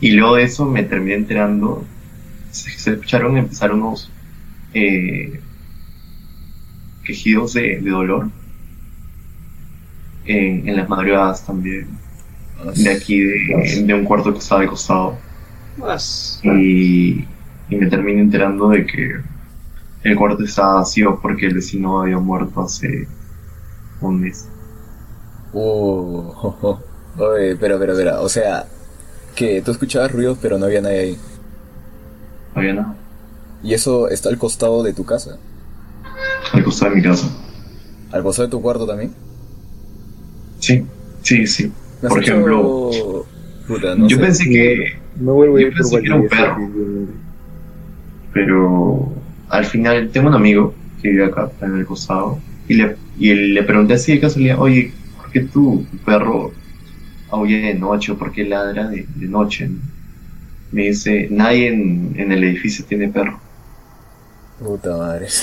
Y 0.00 0.12
luego 0.12 0.36
de 0.36 0.42
eso 0.42 0.66
me 0.66 0.82
terminé 0.82 1.14
enterando, 1.14 1.84
se, 2.54 2.92
escucharon 2.92 3.36
empezar 3.36 3.72
unos 3.72 4.10
eh, 4.72 5.40
quejidos 7.04 7.54
de, 7.54 7.80
de 7.80 7.90
dolor 7.90 8.30
en, 10.26 10.68
en 10.68 10.76
las 10.76 10.88
madrugadas 10.88 11.44
también, 11.44 11.88
de 12.76 12.90
aquí, 12.90 13.20
de, 13.20 13.84
de 13.86 13.94
un 13.94 14.04
cuarto 14.04 14.32
que 14.32 14.38
estaba 14.38 14.62
de 14.62 14.68
costado. 14.68 15.18
Y, 16.44 17.24
y 17.68 17.76
me 17.76 17.86
terminé 17.86 18.20
enterando 18.20 18.68
de 18.68 18.86
que 18.86 19.20
el 20.04 20.16
cuarto 20.16 20.44
estaba 20.44 20.74
vacío 20.74 21.18
porque 21.20 21.46
el 21.46 21.54
vecino 21.54 22.02
había 22.02 22.18
muerto 22.18 22.62
hace 22.62 23.08
un 24.00 24.20
mes. 24.20 24.48
Uh, 25.52 26.32
oye, 27.18 27.56
pero, 27.56 27.78
pero, 27.78 27.94
pero, 27.96 28.22
o 28.22 28.28
sea, 28.28 28.66
que 29.34 29.62
tú 29.62 29.72
escuchabas 29.72 30.12
ruidos 30.12 30.38
pero 30.40 30.58
no 30.58 30.66
había 30.66 30.80
nadie 30.80 30.98
ahí. 30.98 31.18
Todavía 32.54 32.74
no. 32.74 32.94
Y 33.62 33.74
eso 33.74 34.08
está 34.08 34.28
al 34.30 34.38
costado 34.38 34.82
de 34.82 34.92
tu 34.94 35.04
casa. 35.04 35.36
Al 36.52 36.64
costado 36.64 36.90
de 36.92 36.96
mi 36.96 37.02
casa. 37.02 37.28
¿Al 38.12 38.22
costado 38.22 38.46
de 38.46 38.50
tu 38.52 38.62
cuarto 38.62 38.86
también? 38.86 39.12
Sí, 40.60 40.84
sí, 41.22 41.46
sí. 41.46 41.72
¿Me 42.00 42.06
has 42.08 42.14
Por 42.14 42.22
hecho- 42.22 42.32
ejemplo, 42.32 43.26
Puta, 43.66 43.94
no 43.96 44.08
yo 44.08 44.16
sé. 44.18 44.22
pensé 44.22 44.44
que. 44.44 44.92
Me 45.18 45.32
vuelvo 45.32 45.56
a 45.56 45.60
Yo 45.60 45.66
ir 45.66 45.72
por 45.72 45.78
pensé 45.82 46.00
que 46.00 46.06
era 46.06 46.16
un 46.16 46.28
perro. 46.28 46.56
Pero 48.32 49.12
al 49.48 49.64
final 49.64 50.10
tengo 50.12 50.28
un 50.28 50.34
amigo 50.34 50.74
que 51.00 51.10
vive 51.10 51.24
acá, 51.26 51.46
está 51.52 51.66
en 51.66 51.78
el 51.78 51.86
costado, 51.86 52.38
y 52.68 52.74
le, 52.74 52.96
y 53.18 53.30
él- 53.30 53.54
le 53.54 53.62
pregunté 53.62 53.94
así 53.94 54.12
de 54.12 54.20
casualidad, 54.20 54.58
oye, 54.60 54.92
¿por 55.16 55.30
qué 55.30 55.40
tu 55.40 55.84
perro 56.04 56.52
aulla 57.30 57.56
de 57.58 57.74
noche 57.74 58.12
o 58.12 58.16
por 58.18 58.32
qué 58.32 58.44
ladra 58.44 58.88
de, 58.88 59.06
de 59.14 59.26
noche? 59.28 59.68
no?". 59.68 59.78
Me 60.74 60.82
dice, 60.88 61.28
nadie 61.30 61.68
en, 61.68 62.14
en 62.18 62.32
el 62.32 62.42
edificio 62.42 62.84
tiene 62.84 63.06
perro. 63.08 63.38
Puta 64.58 64.96
madre. 64.96 65.28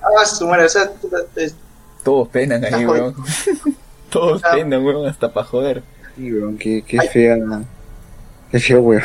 Ah, 0.00 0.24
su 0.24 0.46
madre, 0.46 0.64
o 0.64 0.68
sea, 0.68 0.90
es- 1.36 1.56
Todos 2.04 2.28
penan 2.28 2.64
ahí, 2.64 2.84
Ah, 2.84 2.88
weón. 2.90 3.14
Todos 4.10 4.42
Ah. 4.44 4.52
penan, 4.54 4.82
weón, 4.84 5.06
hasta 5.06 5.30
para 5.32 5.44
joder. 5.44 5.82
Sí, 6.16 6.32
weón, 6.32 6.56
qué, 6.56 6.82
qué 6.86 6.98
fea. 7.02 7.36
Qué 8.50 8.58
feo, 8.60 8.80
weón. 8.80 9.02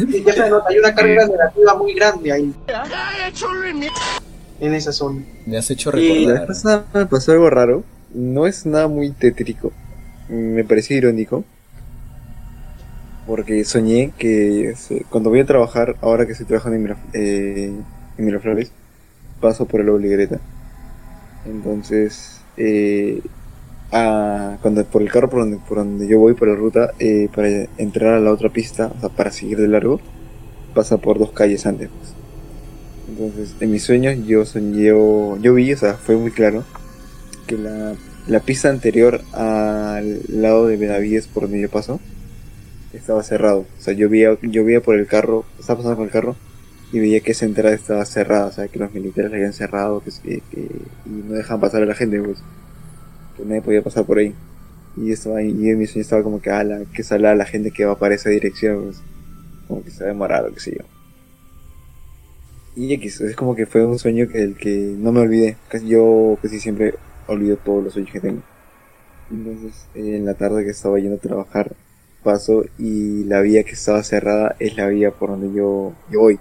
y 0.00 0.22
ya 0.24 0.34
se 0.34 0.50
nota, 0.50 0.68
hay 0.68 0.78
una 0.78 0.94
carga 0.94 1.26
negativa 1.26 1.74
muy 1.76 1.94
grande 1.94 2.32
ahí. 2.32 2.52
En 4.60 4.74
esa 4.74 4.92
zona. 4.92 5.22
Me 5.46 5.56
has 5.56 5.70
hecho 5.70 5.96
Y- 5.96 6.26
La 6.26 6.32
recordar. 6.32 6.46
pasada 6.48 6.84
me 6.92 7.06
pasó 7.06 7.32
algo 7.32 7.48
raro. 7.48 7.84
No 8.12 8.46
es 8.46 8.66
nada 8.66 8.88
muy 8.88 9.12
tétrico. 9.12 9.72
Me 10.28 10.64
pareció 10.64 10.96
irónico. 10.96 11.44
Porque 13.26 13.64
soñé 13.64 14.12
que 14.18 14.74
cuando 15.10 15.30
voy 15.30 15.40
a 15.40 15.46
trabajar, 15.46 15.96
ahora 16.02 16.26
que 16.26 16.32
estoy 16.32 16.46
trabajando 16.46 16.76
en, 16.76 16.84
Miraf- 16.86 17.10
eh, 17.14 17.72
en 18.18 18.24
Miraflores, 18.24 18.70
paso 19.40 19.64
por 19.64 19.80
el 19.80 19.88
Obligreta. 19.88 20.40
Entonces, 21.46 22.40
eh, 22.56 23.20
ah, 23.92 24.58
cuando 24.60 24.84
por 24.84 25.02
el 25.02 25.10
carro 25.10 25.30
por 25.30 25.40
donde, 25.40 25.58
por 25.68 25.78
donde 25.78 26.06
yo 26.06 26.18
voy, 26.18 26.34
por 26.34 26.48
la 26.48 26.54
ruta, 26.54 26.90
eh, 26.98 27.28
para 27.34 27.48
entrar 27.78 28.14
a 28.14 28.20
la 28.20 28.30
otra 28.30 28.50
pista, 28.50 28.92
o 28.94 29.00
sea, 29.00 29.08
para 29.08 29.30
seguir 29.30 29.58
de 29.58 29.68
largo, 29.68 30.00
pasa 30.74 30.98
por 30.98 31.18
dos 31.18 31.32
calles 31.32 31.64
antes. 31.66 31.88
pues. 31.88 32.12
Entonces, 33.08 33.54
en 33.60 33.70
mis 33.70 33.82
sueños 33.84 34.26
yo 34.26 34.44
soñé, 34.44 34.86
yo 34.86 35.54
vi, 35.54 35.72
o 35.72 35.76
sea, 35.78 35.94
fue 35.94 36.16
muy 36.16 36.30
claro, 36.30 36.64
que 37.46 37.56
la, 37.56 37.94
la 38.26 38.40
pista 38.40 38.68
anterior 38.68 39.22
al 39.32 40.20
lado 40.28 40.66
de 40.66 40.76
Benavides 40.76 41.26
por 41.26 41.44
donde 41.44 41.60
yo 41.60 41.70
paso, 41.70 42.00
estaba 42.96 43.22
cerrado. 43.22 43.60
O 43.78 43.80
sea, 43.82 43.94
yo 43.94 44.08
veía, 44.08 44.36
yo 44.42 44.64
veía 44.64 44.80
por 44.80 44.96
el 44.96 45.06
carro, 45.06 45.44
estaba 45.58 45.78
pasando 45.78 45.96
con 45.96 46.06
el 46.06 46.12
carro, 46.12 46.36
y 46.92 47.00
veía 47.00 47.20
que 47.20 47.32
esa 47.32 47.46
entrada 47.46 47.74
estaba 47.74 48.04
cerrada, 48.04 48.46
o 48.46 48.52
sea, 48.52 48.68
que 48.68 48.78
los 48.78 48.92
militares 48.94 49.30
la 49.30 49.36
habían 49.38 49.52
cerrado, 49.52 50.00
que, 50.02 50.10
que- 50.22 50.42
que- 50.50 50.68
y 51.06 51.10
no 51.10 51.34
dejaban 51.34 51.60
pasar 51.60 51.82
a 51.82 51.86
la 51.86 51.94
gente, 51.94 52.20
pues, 52.22 52.38
que 53.36 53.44
nadie 53.44 53.62
podía 53.62 53.82
pasar 53.82 54.04
por 54.04 54.18
ahí. 54.18 54.34
Y 54.96 55.10
estaba 55.12 55.42
y 55.42 55.68
en 55.70 55.78
mi 55.78 55.86
sueño 55.86 56.02
estaba 56.02 56.22
como 56.22 56.40
que, 56.40 56.50
ala, 56.50 56.82
que 56.94 57.02
sala 57.02 57.34
la 57.34 57.46
gente 57.46 57.70
que 57.72 57.84
va 57.84 57.98
para 57.98 58.14
esa 58.14 58.30
dirección, 58.30 58.84
pues, 58.84 59.02
como 59.68 59.82
que 59.84 59.90
se 59.90 60.04
va 60.04 60.10
a 60.10 60.12
demorar 60.12 60.44
o 60.46 60.54
qué 60.54 60.60
sé 60.60 60.72
yo. 60.78 60.84
Y 62.76 62.92
X, 62.94 63.20
es 63.20 63.36
como 63.36 63.54
que 63.54 63.66
fue 63.66 63.86
un 63.86 63.98
sueño 63.98 64.28
que 64.28 64.42
el 64.42 64.56
que 64.56 64.94
no 64.98 65.12
me 65.12 65.20
olvidé. 65.20 65.56
Casi 65.68 65.88
yo 65.88 66.38
casi 66.42 66.58
siempre 66.60 66.94
olvido 67.26 67.56
todos 67.56 67.84
los 67.84 67.92
sueños 67.92 68.12
que 68.12 68.20
tengo. 68.20 68.42
Entonces, 69.30 69.86
en 69.94 70.24
la 70.24 70.34
tarde 70.34 70.64
que 70.64 70.70
estaba 70.70 70.98
yendo 70.98 71.16
a 71.16 71.20
trabajar, 71.20 71.74
paso 72.24 72.64
y 72.78 73.24
la 73.24 73.40
vía 73.42 73.62
que 73.64 73.72
estaba 73.72 74.02
cerrada 74.02 74.56
es 74.58 74.76
la 74.76 74.88
vía 74.88 75.10
por 75.12 75.30
donde 75.30 75.52
yo, 75.56 75.92
yo 76.10 76.20
voy. 76.20 76.40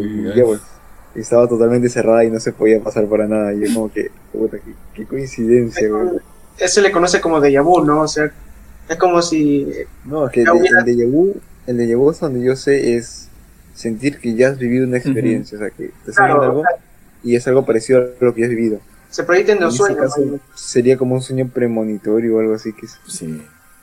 Y 0.00 0.24
ya 0.36 0.44
pues, 0.44 0.60
estaba 1.14 1.48
totalmente 1.48 1.88
cerrada 1.88 2.24
y 2.24 2.30
no 2.30 2.40
se 2.40 2.52
podía 2.52 2.80
pasar 2.82 3.06
para 3.06 3.26
nada. 3.26 3.54
Y 3.54 3.66
yo 3.66 3.74
como 3.74 3.92
que, 3.92 4.10
puta, 4.32 4.58
qué, 4.58 4.72
qué 4.94 5.04
coincidencia, 5.06 5.88
güey. 5.88 6.18
Eso 6.58 6.80
le 6.80 6.90
conoce 6.90 7.20
como 7.20 7.40
déjà 7.40 7.62
vu, 7.62 7.84
¿no? 7.84 8.02
O 8.02 8.08
sea, 8.08 8.32
es 8.88 8.96
como 8.96 9.22
si 9.22 9.68
No, 10.04 10.26
es 10.26 10.32
que 10.32 10.42
el, 10.42 10.50
hubiera- 10.50 10.80
el 10.80 10.84
déjà 10.86 11.08
vu, 11.10 11.34
el 11.66 11.78
déjà 11.78 11.96
vu 11.96 12.10
hasta 12.10 12.26
donde 12.26 12.44
yo 12.44 12.56
sé 12.56 12.96
es 12.96 13.28
sentir 13.74 14.18
que 14.18 14.34
ya 14.34 14.48
has 14.48 14.58
vivido 14.58 14.86
una 14.86 14.96
experiencia, 14.96 15.56
o 15.56 15.60
sea, 15.60 15.70
que 15.70 15.92
te 16.04 16.12
Claro, 16.12 16.42
algo 16.42 16.62
y 17.22 17.36
es 17.36 17.46
algo 17.46 17.64
parecido 17.64 18.00
a 18.00 18.24
lo 18.24 18.34
que 18.34 18.42
has 18.44 18.50
vivido. 18.50 18.80
se 19.10 19.22
proyectan 19.22 19.58
En 19.58 19.64
los 19.64 19.76
sueños. 19.76 20.12
sería 20.56 20.96
como 20.98 21.14
un 21.14 21.22
sueño 21.22 21.48
premonitorio 21.48 22.36
o 22.36 22.40
algo 22.40 22.54
así, 22.54 22.72
que 22.72 22.86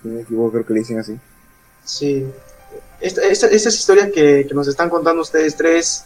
si 0.06 0.10
no 0.10 0.16
me 0.16 0.22
equivoco 0.22 0.52
creo 0.52 0.66
que 0.66 0.74
le 0.74 0.80
dicen 0.82 1.00
así. 1.00 1.18
Sí. 1.84 2.26
Esta- 3.02 3.22
esta- 3.24 3.48
estas 3.48 3.76
historias 3.76 4.10
que, 4.14 4.46
que 4.48 4.54
nos 4.54 4.68
están 4.68 4.90
contando 4.90 5.22
ustedes 5.22 5.56
tres, 5.56 6.06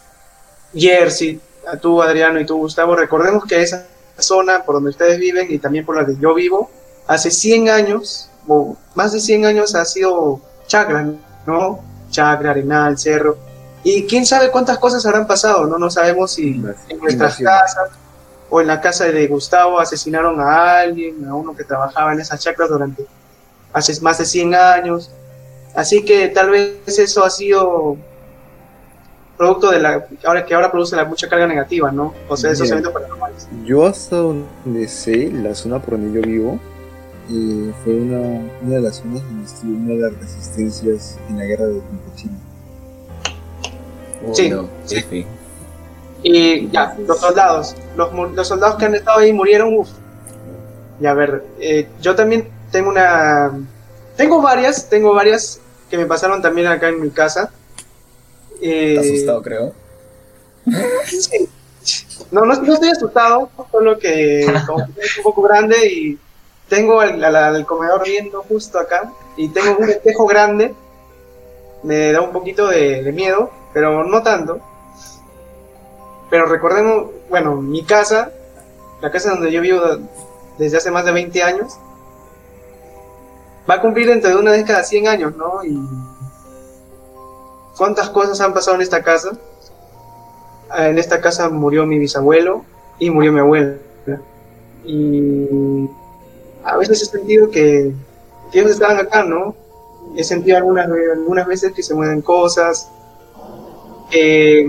Jersey, 0.74 1.40
a 1.72 1.78
tú 1.78 2.02
Adriano 2.02 2.40
y 2.40 2.46
tú 2.46 2.58
Gustavo, 2.58 2.96
recordemos 2.96 3.46
que 3.46 3.62
esa 3.62 3.86
zona 4.18 4.64
por 4.64 4.76
donde 4.76 4.90
ustedes 4.92 5.18
viven 5.20 5.48
y 5.52 5.60
también 5.60 5.86
por 5.86 5.96
la 5.96 6.06
que 6.06 6.16
yo 6.20 6.34
vivo, 6.34 6.70
hace 7.08 7.32
100 7.32 7.70
años, 7.70 8.30
o 8.48 8.78
más 8.96 9.12
de 9.14 9.20
100 9.20 9.46
años 9.46 9.76
ha 9.76 9.86
sido 9.86 10.42
chacra, 10.68 11.08
¿no? 11.46 11.80
Chacra, 12.10 12.52
arenal, 12.52 12.98
cerro. 12.98 13.38
Y 13.84 14.06
quién 14.06 14.26
sabe 14.26 14.52
cuántas 14.52 14.78
cosas 14.78 15.06
habrán 15.06 15.28
pasado, 15.28 15.66
¿no? 15.66 15.78
No 15.78 15.90
sabemos 15.90 16.32
si 16.32 16.62
en 16.90 17.00
nuestras 17.00 17.38
casas 17.38 17.90
o 18.50 18.60
en 18.62 18.68
la 18.68 18.82
casa 18.82 19.06
de 19.06 19.28
Gustavo 19.28 19.80
asesinaron 19.80 20.40
a 20.42 20.80
alguien, 20.80 21.24
a 21.26 21.34
uno 21.36 21.56
que 21.56 21.64
trabajaba 21.64 22.14
en 22.14 22.20
esas 22.20 22.42
chacras 22.42 22.68
durante 22.70 23.06
hace 23.74 24.00
más 24.02 24.18
de 24.18 24.26
100 24.26 24.56
años. 24.56 25.12
Así 25.76 26.04
que 26.04 26.28
tal 26.30 26.50
vez 26.50 26.98
eso 26.98 27.24
ha 27.24 27.30
sido 27.30 27.96
producto 29.38 29.72
de 29.72 29.80
la 29.80 30.06
ahora 30.26 30.46
que 30.46 30.54
ahora 30.54 30.70
produce 30.72 30.96
la 30.96 31.06
mucha 31.06 31.30
carga 31.30 31.48
negativa, 31.48 31.92
¿no? 31.92 32.14
O 32.28 32.36
sea, 32.36 32.52
esos 32.52 32.64
Bien. 32.64 32.74
eventos 32.74 32.94
paranormales. 32.94 33.48
Yo 33.66 33.86
hasta 33.86 34.18
donde 34.18 34.88
sé, 34.88 35.32
la 35.32 35.56
zona 35.56 35.80
por 35.80 35.92
donde 36.00 36.20
yo 36.20 36.28
vivo, 36.28 36.60
eh, 37.32 37.72
fue 37.84 37.94
una, 37.96 38.42
una 38.62 38.76
de 38.76 38.82
las 38.82 38.98
zonas 38.98 39.22
donde 39.24 39.46
estuvo 39.46 39.72
una 39.78 39.94
de 39.94 40.00
las 40.12 40.14
resistencias 40.20 41.18
en 41.30 41.38
la 41.38 41.46
guerra 41.46 41.66
de 41.68 41.80
Campechino. 41.80 42.34
Uy, 44.26 44.36
Sí, 44.36 44.50
no, 44.50 44.68
sí. 44.86 45.26
Y 46.22 46.68
ya, 46.70 46.98
los 47.08 47.20
soldados, 47.22 47.76
los, 47.96 48.12
mu- 48.12 48.28
los 48.28 48.46
soldados 48.46 48.76
que 48.76 48.86
han 48.86 48.96
estado 48.96 49.20
ahí 49.20 49.32
murieron, 49.32 49.74
uff. 49.78 49.90
Y 51.00 51.06
a 51.06 51.14
ver, 51.14 51.46
eh, 51.62 51.88
yo 52.02 52.14
también 52.16 52.50
tengo 52.72 52.90
una, 52.90 53.52
tengo 54.16 54.42
varias, 54.42 54.90
tengo 54.90 55.14
varias 55.14 55.60
que 55.90 55.98
me 55.98 56.06
pasaron 56.06 56.42
también 56.42 56.68
acá 56.68 56.90
en 56.90 57.02
mi 57.02 57.10
casa. 57.10 57.52
Eh, 58.62 58.98
asustado, 59.00 59.42
creo. 59.42 59.74
Sí. 61.06 61.50
No, 62.32 62.42
no, 62.46 62.54
no 62.62 62.74
estoy 62.74 62.90
asustado, 62.90 63.50
solo 63.72 63.98
que 63.98 64.46
como 64.68 64.86
que 64.94 65.02
es 65.02 65.18
un 65.18 65.24
poco 65.24 65.42
grande 65.42 65.78
y 65.88 66.20
tengo 66.68 67.00
al, 67.00 67.24
al- 67.24 67.36
al 67.36 67.66
comedor 67.66 68.04
viendo 68.04 68.44
justo 68.44 68.78
acá 68.78 69.12
y 69.38 69.48
tengo 69.50 69.78
un 69.80 69.90
espejo 69.90 70.26
grande. 70.28 70.74
Me 71.82 72.12
da 72.12 72.22
un 72.22 72.32
poquito 72.34 72.68
de, 72.68 73.02
de 73.04 73.12
miedo, 73.14 73.50
pero 73.74 74.04
no 74.04 74.22
tanto. 74.22 74.60
Pero 76.30 76.46
recordemos, 76.46 77.10
bueno, 77.30 77.56
mi 77.56 77.84
casa, 77.84 78.32
la 79.02 79.10
casa 79.10 79.32
donde 79.32 79.52
yo 79.52 79.62
vivo 79.62 79.82
desde 80.60 80.78
hace 80.78 80.92
más 80.92 81.06
de 81.06 81.12
20 81.14 81.42
años, 81.42 81.74
va 83.70 83.76
a 83.76 83.82
cumplir 83.82 84.08
dentro 84.08 84.30
de 84.30 84.36
una 84.38 84.52
década 84.54 84.84
100 84.84 85.08
años, 85.08 85.36
¿no? 85.36 85.64
Y 85.64 85.78
cuántas 87.78 88.10
cosas 88.10 88.40
han 88.42 88.54
pasado 88.54 88.76
en 88.76 88.82
esta 88.82 89.04
casa. 89.04 89.32
Ah, 90.70 90.88
En 90.90 90.98
esta 90.98 91.22
casa 91.22 91.50
murió 91.50 91.86
mi 91.86 92.00
bisabuelo 92.00 92.66
y 93.00 93.10
murió 93.10 93.32
mi 93.32 93.40
abuela. 93.40 93.76
Y 94.86 95.88
a 96.64 96.78
veces 96.78 97.02
he 97.04 97.06
sentido 97.06 97.50
que, 97.52 97.94
ellos 98.52 98.72
estaban 98.72 98.98
acá, 98.98 99.24
¿no? 99.24 99.56
He 100.16 100.24
sentido 100.24 100.58
algunas, 100.58 100.88
algunas 100.88 101.46
veces 101.46 101.72
que 101.74 101.84
se 101.84 101.94
mueven 101.94 102.22
cosas. 102.22 102.90
Eh, 104.12 104.66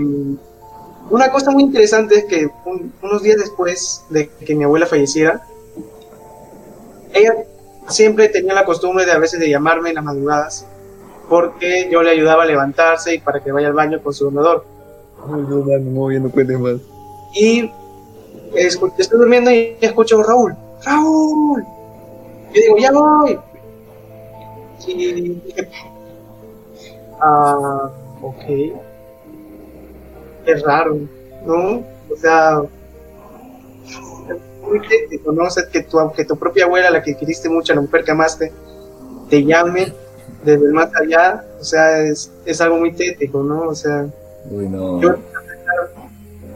una 1.09 1.31
cosa 1.31 1.49
muy 1.51 1.63
interesante 1.63 2.19
es 2.19 2.25
que 2.25 2.49
un- 2.65 2.93
unos 3.01 3.23
días 3.23 3.37
después 3.37 4.03
de 4.09 4.29
que 4.29 4.53
mi 4.55 4.63
abuela 4.63 4.85
falleciera, 4.85 5.41
ella 7.13 7.33
siempre 7.91 8.29
tenía 8.29 8.53
la 8.53 8.65
costumbre 8.65 9.05
de 9.05 9.11
a 9.11 9.19
veces 9.19 9.39
de 9.39 9.49
llamarme 9.49 9.89
en 9.89 9.95
las 9.95 10.03
madrugadas 10.03 10.65
porque 11.31 11.87
yo 11.89 12.03
le 12.03 12.11
ayudaba 12.11 12.43
a 12.43 12.45
levantarse 12.45 13.15
y 13.15 13.19
para 13.19 13.39
que 13.39 13.53
vaya 13.53 13.67
al 13.67 13.73
baño 13.73 14.03
con 14.03 14.13
su 14.13 14.25
dormidor. 14.25 14.65
Ay, 15.23 15.41
no. 15.47 16.79
Y 17.33 17.71
estoy 18.55 19.17
durmiendo 19.17 19.49
y 19.49 19.77
escucho 19.79 20.21
Raúl, 20.21 20.53
Raúl. 20.83 21.63
Yo 22.53 22.61
digo, 22.61 22.77
ya 22.77 22.91
voy. 22.91 23.39
Y 24.87 25.41
ah, 27.21 27.89
ok. 28.21 28.43
Qué 30.45 30.55
raro, 30.65 30.97
¿no? 31.45 31.83
O 32.11 32.15
sea, 32.17 32.61
¿no? 35.31 35.43
O 35.45 35.49
sea, 35.49 35.67
que 35.71 35.83
tu, 35.83 35.97
que 36.15 36.25
tu 36.25 36.37
propia 36.37 36.65
abuela, 36.65 36.89
la 36.89 37.01
que 37.03 37.15
queriste 37.17 37.49
mucho, 37.49 37.73
la 37.73 37.81
mujer 37.81 38.03
que 38.03 38.11
amaste, 38.11 38.51
te 39.29 39.43
llame 39.43 39.93
desde 40.43 40.65
el 40.65 40.73
más 40.73 40.89
allá, 40.95 41.43
o 41.59 41.63
sea, 41.63 41.99
es, 41.99 42.31
es 42.45 42.59
algo 42.61 42.77
muy 42.77 42.93
tétrico, 42.93 43.43
¿no? 43.43 43.69
O 43.69 43.75
sea, 43.75 44.07
Uy, 44.49 44.67
no. 44.67 44.99
yo, 45.01 45.15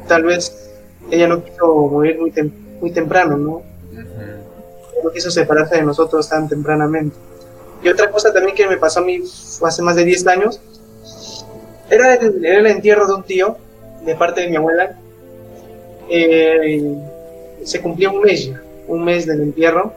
tal 0.07 0.23
vez 0.23 0.71
ella 1.11 1.27
no 1.27 1.43
quiso 1.43 1.67
morir 1.67 2.19
muy, 2.19 2.31
tem- 2.31 2.51
muy 2.81 2.91
temprano, 2.91 3.37
¿no? 3.37 3.61
no 5.03 5.11
quiso 5.11 5.29
separarse 5.29 5.75
de 5.75 5.83
nosotros 5.83 6.27
tan 6.29 6.47
tempranamente. 6.49 7.15
Y 7.83 7.89
otra 7.89 8.09
cosa 8.09 8.33
también 8.33 8.55
que 8.55 8.67
me 8.67 8.77
pasó 8.77 9.01
a 9.01 9.03
mí 9.03 9.21
hace 9.63 9.81
más 9.83 9.95
de 9.95 10.03
10 10.03 10.25
años, 10.27 10.59
era 11.91 12.15
el, 12.15 12.43
era 12.43 12.59
el 12.59 12.65
entierro 12.67 13.05
de 13.07 13.13
un 13.13 13.23
tío, 13.23 13.57
de 14.03 14.15
parte 14.15 14.41
de 14.41 14.49
mi 14.49 14.55
abuela. 14.55 14.97
Eh, 16.09 16.97
se 17.65 17.81
cumplía 17.81 18.09
un 18.11 18.21
mes 18.21 18.47
ya, 18.47 18.61
un 18.87 19.03
mes 19.03 19.25
del 19.25 19.41
entierro. 19.41 19.91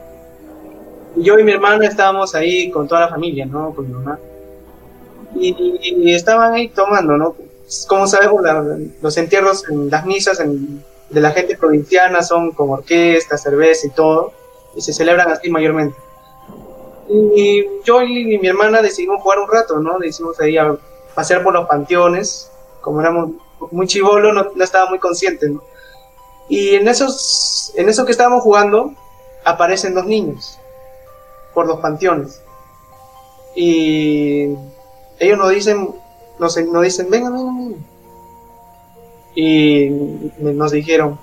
Y 1.15 1.23
yo 1.23 1.39
y 1.39 1.43
mi 1.43 1.51
hermana 1.53 1.85
estábamos 1.87 2.35
ahí 2.35 2.69
con 2.69 2.87
toda 2.87 3.01
la 3.01 3.07
familia, 3.09 3.45
¿no? 3.45 3.73
Con 3.73 3.87
mi 3.87 3.93
mamá. 3.93 4.19
Y, 5.35 5.55
y 5.81 6.13
estaban 6.13 6.53
ahí 6.53 6.69
tomando, 6.69 7.15
¿no? 7.17 7.35
Como 7.87 8.07
sabemos, 8.07 8.41
la- 8.43 8.77
los 9.01 9.17
entierros 9.17 9.67
en 9.69 9.89
las 9.89 10.05
misas 10.05 10.39
de 10.39 11.21
la 11.21 11.31
gente 11.31 11.55
provinciana 11.55 12.21
son 12.23 12.51
con 12.51 12.69
orquesta, 12.71 13.37
cerveza 13.37 13.87
y 13.87 13.91
todo 13.91 14.33
y 14.75 14.81
se 14.81 14.93
celebran 14.93 15.29
así 15.29 15.49
mayormente. 15.49 15.95
Y 17.35 17.65
yo 17.83 18.01
y 18.03 18.37
mi 18.37 18.47
hermana 18.47 18.81
decidimos 18.81 19.21
jugar 19.21 19.39
un 19.39 19.49
rato, 19.49 19.79
¿no? 19.79 19.97
Decidimos 19.97 20.39
ahí 20.39 20.57
a 20.57 20.75
pasear 21.15 21.43
por 21.43 21.53
los 21.53 21.67
panteones, 21.67 22.51
como 22.81 23.01
éramos 23.01 23.31
muy 23.71 23.87
chivolos, 23.87 24.33
no, 24.33 24.47
no 24.55 24.63
estaba 24.63 24.89
muy 24.89 24.99
consciente, 24.99 25.49
¿no? 25.49 25.63
Y 26.49 26.75
en 26.75 26.87
esos, 26.87 27.71
en 27.75 27.87
eso 27.87 28.05
que 28.05 28.11
estábamos 28.11 28.43
jugando, 28.43 28.93
aparecen 29.45 29.93
dos 29.93 30.05
niños 30.05 30.59
por 31.53 31.67
los 31.67 31.79
panteones. 31.79 32.41
Y 33.55 34.55
ellos 35.19 35.37
nos 35.37 35.49
dicen, 35.51 35.89
nos, 36.39 36.57
nos 36.57 36.83
dicen, 36.83 37.09
venga, 37.09 37.29
venga, 37.29 37.51
venga. 37.51 37.77
Y 39.35 39.89
nos 40.39 40.71
dijeron, 40.71 41.19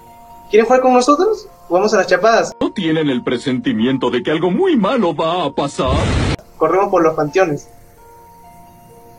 ¿quieren 0.48 0.66
jugar 0.66 0.80
con 0.80 0.94
nosotros? 0.94 1.48
Vamos 1.68 1.92
a 1.92 1.98
las 1.98 2.06
chapadas. 2.06 2.54
¿No 2.60 2.72
tienen 2.72 3.10
el 3.10 3.24
presentimiento 3.24 4.10
de 4.10 4.22
que 4.22 4.30
algo 4.30 4.50
muy 4.50 4.76
malo 4.76 5.14
va 5.14 5.46
a 5.46 5.50
pasar? 5.50 5.96
corrimos 6.56 6.88
por 6.88 7.02
los 7.02 7.14
panteones. 7.14 7.68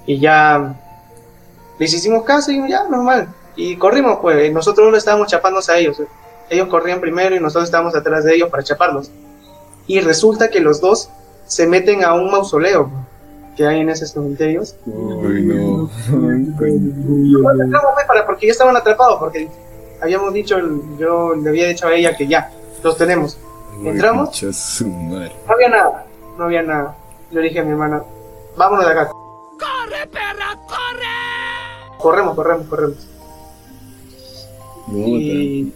Y 0.06 0.20
ya 0.20 0.76
les 1.80 1.94
hicimos 1.94 2.24
caso 2.24 2.52
y 2.52 2.70
ya, 2.70 2.88
normal. 2.88 3.30
Y 3.58 3.76
corrimos, 3.76 4.20
pues, 4.22 4.54
nosotros 4.54 4.90
no 4.92 4.96
estábamos 4.96 5.28
chapándose 5.28 5.72
a 5.72 5.78
ellos. 5.80 6.02
Ellos 6.50 6.70
corrían 6.70 7.02
primero 7.02 7.36
y 7.36 7.40
nosotros 7.40 7.66
estábamos 7.66 7.96
atrás 7.96 8.24
de 8.24 8.36
ellos 8.36 8.50
para 8.50 8.64
chaparlos. 8.64 9.12
Y 9.88 10.00
resulta 10.00 10.50
que 10.50 10.60
los 10.60 10.80
dos 10.80 11.10
se 11.46 11.66
meten 11.66 12.04
a 12.06 12.14
un 12.14 12.30
mausoleo 12.30 12.90
que 13.58 13.66
hay 13.66 13.80
en 13.80 13.90
esos 13.90 14.12
cementerios. 14.12 14.76
Uy, 14.86 15.42
no. 15.42 15.90
Pues, 16.58 16.74
para, 18.08 18.26
porque 18.28 18.46
ya 18.46 18.52
estaban 18.52 18.78
atrapados, 18.78 19.18
porque 19.20 19.50
habíamos 20.00 20.32
dicho, 20.34 20.58
yo 21.00 21.34
le 21.34 21.50
había 21.50 21.68
dicho 21.68 21.88
a 21.88 21.96
ella 21.96 22.16
que 22.16 22.28
ya, 22.28 22.52
los 22.84 22.96
tenemos. 22.96 23.40
¿Entramos? 23.84 24.40
No 25.48 25.54
había 25.54 25.70
nada, 25.70 26.06
no 26.38 26.44
había 26.44 26.62
nada. 26.62 26.96
Yo 27.32 27.42
le 27.42 27.48
dije 27.48 27.60
a 27.60 27.64
mi 27.64 27.72
hermana, 27.72 28.04
vámonos 28.56 28.86
de 28.86 28.92
acá. 28.92 29.08
¡Corre, 29.08 30.08
perra, 30.12 30.56
corre! 30.68 31.98
Corremos, 31.98 32.36
corremos, 32.36 32.68
corremos. 32.68 33.17
Y 34.94 35.74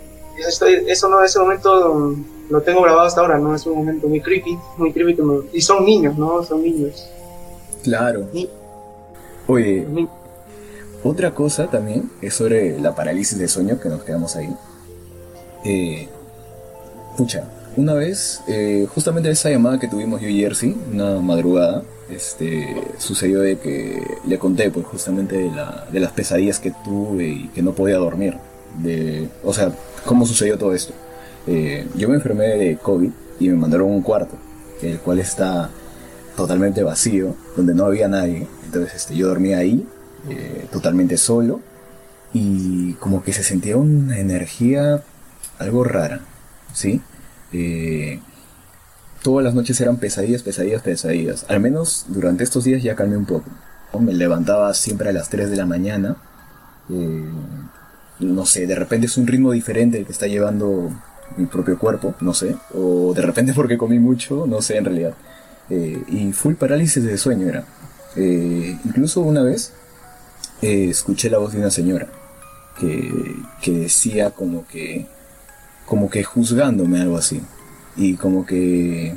eso, 0.47 0.65
eso 0.65 1.09
no, 1.09 1.23
ese 1.23 1.39
momento 1.39 2.15
lo 2.49 2.61
tengo 2.61 2.81
grabado 2.81 3.07
hasta 3.07 3.21
ahora, 3.21 3.37
¿no? 3.37 3.53
Es 3.55 3.65
un 3.65 3.77
momento 3.77 4.07
muy 4.07 4.21
creepy, 4.21 4.57
muy 4.77 4.91
creepy. 4.91 5.15
que 5.15 5.21
me- 5.23 5.41
y 5.53 5.61
son 5.61 5.85
niños, 5.85 6.17
¿no? 6.17 6.43
Son 6.43 6.61
niños. 6.63 7.07
Claro. 7.83 8.27
Ni- 8.33 8.49
Oye, 9.47 9.85
ni- 9.89 10.07
Otra 11.03 11.31
cosa 11.33 11.67
también 11.67 12.11
es 12.21 12.35
sobre 12.35 12.79
la 12.79 12.93
parálisis 12.93 13.37
de 13.39 13.47
sueño 13.47 13.79
que 13.79 13.89
nos 13.89 14.03
quedamos 14.03 14.35
ahí. 14.35 14.55
Eh, 15.65 16.07
pucha, 17.17 17.49
una 17.75 17.93
vez, 17.95 18.41
eh, 18.47 18.87
justamente 18.93 19.29
esa 19.31 19.49
llamada 19.49 19.79
que 19.79 19.87
tuvimos 19.87 20.21
yo 20.21 20.27
y 20.27 20.39
Jersey, 20.41 20.75
una 20.93 21.19
madrugada, 21.19 21.81
este, 22.09 22.75
sucedió 22.99 23.39
de 23.39 23.57
que 23.57 23.99
le 24.27 24.37
conté 24.37 24.69
pues 24.69 24.85
justamente 24.85 25.37
de, 25.37 25.49
la- 25.49 25.87
de 25.91 25.99
las 25.99 26.11
pesadillas 26.11 26.59
que 26.59 26.71
tuve 26.83 27.27
y 27.29 27.47
que 27.49 27.61
no 27.63 27.71
podía 27.73 27.97
dormir. 27.97 28.37
De, 28.79 29.29
o 29.43 29.53
sea, 29.53 29.71
cómo 30.05 30.25
sucedió 30.25 30.57
todo 30.57 30.73
esto. 30.73 30.93
Eh, 31.47 31.87
yo 31.95 32.09
me 32.09 32.15
enfermé 32.15 32.47
de 32.47 32.77
COVID 32.77 33.11
y 33.39 33.49
me 33.49 33.55
mandaron 33.55 33.89
un 33.89 34.01
cuarto, 34.01 34.35
el 34.81 34.99
cual 34.99 35.19
está 35.19 35.69
totalmente 36.35 36.83
vacío, 36.83 37.35
donde 37.55 37.73
no 37.73 37.85
había 37.85 38.07
nadie. 38.07 38.47
Entonces 38.65 38.95
este, 38.95 39.15
yo 39.15 39.27
dormía 39.27 39.57
ahí, 39.57 39.85
eh, 40.29 40.67
totalmente 40.71 41.17
solo, 41.17 41.59
y 42.33 42.93
como 42.93 43.23
que 43.23 43.33
se 43.33 43.43
sentía 43.43 43.77
una 43.77 44.19
energía 44.19 45.03
algo 45.59 45.83
rara, 45.83 46.21
¿sí? 46.73 47.01
Eh, 47.53 48.19
todas 49.21 49.43
las 49.43 49.53
noches 49.53 49.79
eran 49.81 49.97
pesadillas, 49.97 50.43
pesadillas, 50.43 50.81
pesadillas. 50.81 51.45
Al 51.49 51.59
menos 51.59 52.05
durante 52.07 52.43
estos 52.43 52.63
días 52.63 52.81
ya 52.81 52.95
calmé 52.95 53.17
un 53.17 53.25
poco. 53.25 53.49
Me 53.99 54.13
levantaba 54.13 54.73
siempre 54.73 55.09
a 55.09 55.13
las 55.13 55.29
3 55.29 55.49
de 55.49 55.57
la 55.57 55.65
mañana. 55.65 56.17
eh, 56.89 57.25
no 58.21 58.45
sé, 58.45 58.67
de 58.67 58.75
repente 58.75 59.07
es 59.07 59.17
un 59.17 59.27
ritmo 59.27 59.51
diferente 59.51 59.97
el 59.97 60.05
que 60.05 60.11
está 60.11 60.27
llevando 60.27 60.91
mi 61.37 61.45
propio 61.45 61.77
cuerpo, 61.77 62.15
no 62.21 62.33
sé. 62.33 62.55
O 62.73 63.13
de 63.13 63.21
repente 63.21 63.53
porque 63.55 63.77
comí 63.77 63.99
mucho, 63.99 64.45
no 64.47 64.61
sé 64.61 64.77
en 64.77 64.85
realidad. 64.85 65.13
Eh, 65.69 66.03
y 66.09 66.31
full 66.33 66.55
parálisis 66.55 67.03
de 67.03 67.17
sueño 67.17 67.47
era. 67.47 67.63
Eh, 68.15 68.77
incluso 68.83 69.21
una 69.21 69.41
vez 69.41 69.73
eh, 70.61 70.89
escuché 70.89 71.29
la 71.29 71.37
voz 71.37 71.53
de 71.53 71.59
una 71.59 71.71
señora 71.71 72.07
que, 72.77 73.35
que 73.61 73.71
decía 73.71 74.31
como 74.31 74.67
que 74.67 75.07
como 75.85 76.09
que 76.09 76.23
juzgándome 76.23 76.99
algo 76.99 77.17
así 77.17 77.41
y 77.95 78.15
como 78.15 78.45
que 78.45 79.15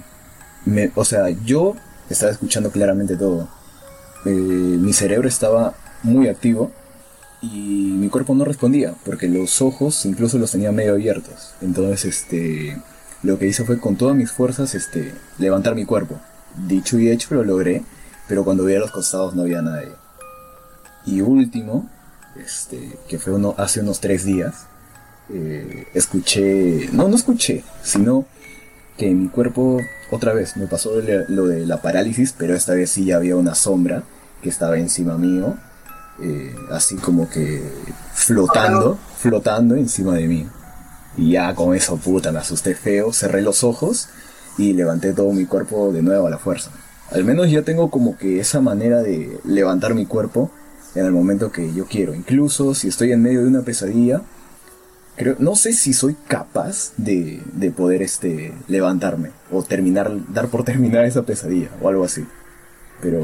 me, 0.64 0.92
o 0.94 1.04
sea 1.04 1.30
yo 1.30 1.74
estaba 2.08 2.30
escuchando 2.30 2.70
claramente 2.70 3.16
todo 3.16 3.48
mi 4.24 4.92
cerebro 4.92 5.28
estaba 5.28 5.74
muy 6.02 6.28
activo 6.28 6.70
y 7.52 7.96
mi 7.98 8.08
cuerpo 8.08 8.34
no 8.34 8.44
respondía 8.44 8.94
porque 9.04 9.28
los 9.28 9.60
ojos 9.62 10.04
incluso 10.06 10.38
los 10.38 10.52
tenía 10.52 10.72
medio 10.72 10.92
abiertos. 10.92 11.54
Entonces 11.60 12.04
este 12.04 12.76
lo 13.22 13.38
que 13.38 13.46
hice 13.46 13.64
fue 13.64 13.78
con 13.78 13.96
todas 13.96 14.16
mis 14.16 14.30
fuerzas 14.30 14.74
este 14.74 15.14
levantar 15.38 15.74
mi 15.74 15.84
cuerpo. 15.84 16.20
Dicho 16.68 16.98
y 16.98 17.08
hecho 17.08 17.34
lo 17.34 17.44
logré 17.44 17.82
pero 18.28 18.44
cuando 18.44 18.64
vi 18.64 18.74
a 18.74 18.78
los 18.78 18.90
costados 18.90 19.34
no 19.34 19.42
había 19.42 19.62
nadie. 19.62 19.92
Y 21.06 21.20
último, 21.20 21.88
este, 22.36 22.98
que 23.08 23.18
fue 23.18 23.34
uno, 23.34 23.54
hace 23.58 23.80
unos 23.80 24.00
tres 24.00 24.24
días, 24.24 24.66
eh, 25.30 25.86
escuché, 25.94 26.88
no, 26.92 27.08
no 27.08 27.16
escuché, 27.16 27.62
sino 27.82 28.24
que 28.96 29.10
mi 29.10 29.28
cuerpo 29.28 29.80
otra 30.10 30.32
vez 30.32 30.56
me 30.56 30.66
pasó 30.66 30.92
lo 31.28 31.46
de 31.46 31.66
la 31.66 31.82
parálisis, 31.82 32.34
pero 32.36 32.54
esta 32.54 32.74
vez 32.74 32.90
sí 32.90 33.04
ya 33.04 33.16
había 33.16 33.36
una 33.36 33.54
sombra 33.54 34.04
que 34.42 34.48
estaba 34.48 34.78
encima 34.78 35.18
mío, 35.18 35.56
eh, 36.20 36.54
así 36.70 36.96
como 36.96 37.28
que 37.28 37.62
flotando, 38.12 38.98
flotando 39.18 39.74
encima 39.76 40.14
de 40.14 40.28
mí. 40.28 40.46
Y 41.16 41.32
ya 41.32 41.54
con 41.54 41.74
eso, 41.74 41.96
puta, 41.96 42.32
me 42.32 42.38
asusté 42.38 42.74
feo, 42.74 43.12
cerré 43.12 43.42
los 43.42 43.64
ojos 43.64 44.08
y 44.58 44.72
levanté 44.72 45.12
todo 45.12 45.32
mi 45.32 45.46
cuerpo 45.46 45.92
de 45.92 46.02
nuevo 46.02 46.26
a 46.26 46.30
la 46.30 46.38
fuerza. 46.38 46.70
Al 47.10 47.24
menos 47.24 47.50
ya 47.50 47.62
tengo 47.62 47.90
como 47.90 48.16
que 48.16 48.40
esa 48.40 48.60
manera 48.60 49.02
de 49.02 49.38
levantar 49.44 49.94
mi 49.94 50.06
cuerpo 50.06 50.50
en 50.94 51.04
el 51.06 51.12
momento 51.12 51.52
que 51.52 51.72
yo 51.72 51.86
quiero. 51.86 52.14
Incluso 52.14 52.74
si 52.74 52.88
estoy 52.88 53.12
en 53.12 53.22
medio 53.22 53.42
de 53.42 53.48
una 53.48 53.62
pesadilla, 53.62 54.22
creo, 55.16 55.36
no 55.38 55.54
sé 55.56 55.72
si 55.72 55.92
soy 55.92 56.16
capaz 56.26 56.92
de, 56.96 57.42
de 57.52 57.70
poder 57.70 58.02
este, 58.02 58.52
levantarme 58.68 59.30
o 59.50 59.62
terminar, 59.62 60.12
dar 60.32 60.48
por 60.48 60.64
terminar 60.64 61.04
esa 61.04 61.22
pesadilla 61.22 61.68
o 61.82 61.88
algo 61.88 62.04
así. 62.04 62.24
Pero 63.00 63.22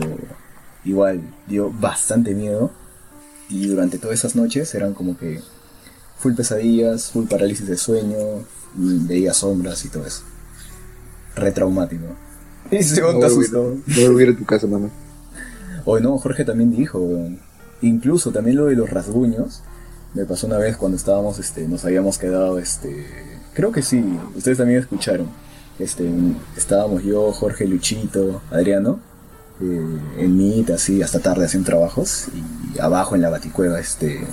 igual 0.85 1.21
dio 1.47 1.71
bastante 1.71 2.35
miedo 2.35 2.71
y 3.51 3.67
durante 3.67 3.99
todas 3.99 4.19
esas 4.19 4.35
noches 4.37 4.75
eran 4.75 4.95
como 4.95 5.19
que 5.19 5.41
full 6.19 6.35
pesadillas, 6.35 7.11
full 7.11 7.27
parálisis 7.27 7.67
de 7.67 7.77
sueño, 7.77 8.17
veía 8.75 9.35
sombras 9.35 9.85
y 9.85 9.89
todo 9.89 10.07
eso. 10.07 10.23
Retraumático. 11.37 12.05
Y 12.71 12.83
se 12.85 13.01
No 13.01 13.09
te 13.09 13.13
voy 13.15 13.23
a 13.25 13.27
ir- 13.27 13.31
asustó. 13.33 13.77
no 13.87 14.13
voy 14.13 14.29
a 14.29 14.37
tu 14.37 14.45
casa, 14.45 14.67
mano. 14.67 14.91
O 15.85 15.99
no, 15.99 16.17
Jorge 16.19 16.45
también 16.45 16.71
dijo, 16.71 17.01
incluso 17.83 18.31
también 18.31 18.57
lo 18.59 18.67
de 18.67 18.77
los 18.77 18.91
rasguños, 18.91 19.63
me 20.15 20.25
pasó 20.25 20.47
una 20.47 20.59
vez 20.59 20.77
cuando 20.77 20.97
estábamos, 20.97 21.39
este, 21.39 21.67
nos 21.67 21.85
habíamos 21.85 22.19
quedado, 22.19 22.59
este, 22.59 23.07
creo 23.55 23.73
que 23.73 23.83
sí, 23.83 24.05
ustedes 24.37 24.59
también 24.59 24.79
escucharon, 24.81 25.27
este, 25.79 26.09
estábamos 26.57 27.03
yo, 27.03 27.33
Jorge, 27.33 27.67
Luchito, 27.67 28.43
Adriano, 28.51 29.01
eh, 29.63 29.99
en 30.19 30.37
MIT, 30.37 30.71
así, 30.71 31.03
hasta 31.03 31.21
tarde 31.21 31.47
haciendo 31.47 31.67
trabajos, 31.67 32.29
y 32.75 32.79
abajo 32.79 33.15
en 33.15 33.23
la 33.23 33.31
baticueva, 33.31 33.79
este, 33.79 34.27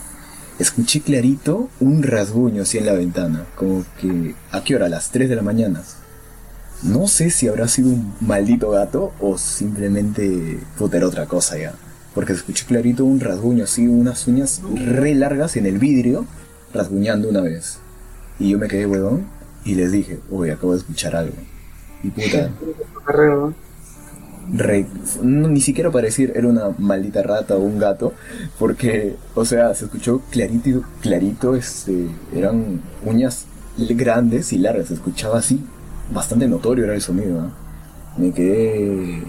escuché 0.59 1.01
clarito 1.01 1.69
un 1.79 2.03
rasguño 2.03 2.63
así 2.63 2.77
en 2.77 2.85
la 2.85 2.93
ventana, 2.93 3.45
como 3.55 3.85
que, 3.99 4.35
¿a 4.51 4.63
qué 4.63 4.75
hora? 4.75 4.87
A 4.87 4.89
las 4.89 5.09
3 5.11 5.29
de 5.29 5.35
la 5.35 5.41
mañana. 5.41 5.83
No 6.83 7.07
sé 7.07 7.31
si 7.31 7.47
habrá 7.47 7.67
sido 7.67 7.89
un 7.89 8.13
maldito 8.21 8.69
gato 8.69 9.11
o 9.19 9.37
simplemente 9.37 10.59
puta 10.77 11.03
otra 11.05 11.25
cosa 11.25 11.57
ya. 11.57 11.73
Porque 12.13 12.33
escuché 12.33 12.65
clarito 12.65 13.03
un 13.03 13.19
rasguño 13.19 13.63
así, 13.63 13.87
unas 13.87 14.27
uñas 14.27 14.61
re 14.73 15.15
largas 15.15 15.55
en 15.57 15.65
el 15.65 15.79
vidrio, 15.79 16.25
rasguñando 16.73 17.29
una 17.29 17.41
vez. 17.41 17.79
Y 18.39 18.51
yo 18.51 18.59
me 18.59 18.67
quedé 18.67 18.85
huevón 18.85 19.27
y 19.65 19.75
les 19.75 19.91
dije, 19.91 20.19
uy, 20.29 20.51
acabo 20.51 20.73
de 20.73 20.79
escuchar 20.79 21.15
algo. 21.15 21.35
Y 22.03 22.09
puta. 22.09 22.51
no, 24.49 25.47
ni 25.47 25.61
siquiera 25.61 25.91
para 25.91 26.05
decir 26.05 26.31
era 26.35 26.47
una 26.47 26.69
maldita 26.77 27.21
rata 27.23 27.55
o 27.55 27.59
un 27.59 27.77
gato, 27.77 28.13
porque, 28.59 29.15
o 29.35 29.45
sea, 29.45 29.73
se 29.75 29.85
escuchó 29.85 30.21
clarito, 30.31 30.83
clarito, 31.01 31.55
este, 31.55 32.07
eran 32.33 32.81
uñas 33.05 33.45
grandes 33.77 34.53
y 34.53 34.57
largas, 34.57 34.87
se 34.87 34.93
escuchaba 34.95 35.39
así, 35.39 35.63
bastante 36.13 36.47
notorio 36.47 36.85
era 36.85 36.95
el 36.95 37.01
sonido, 37.01 37.41
¿no? 37.41 37.51
Me 38.17 38.31
quedé 38.31 39.21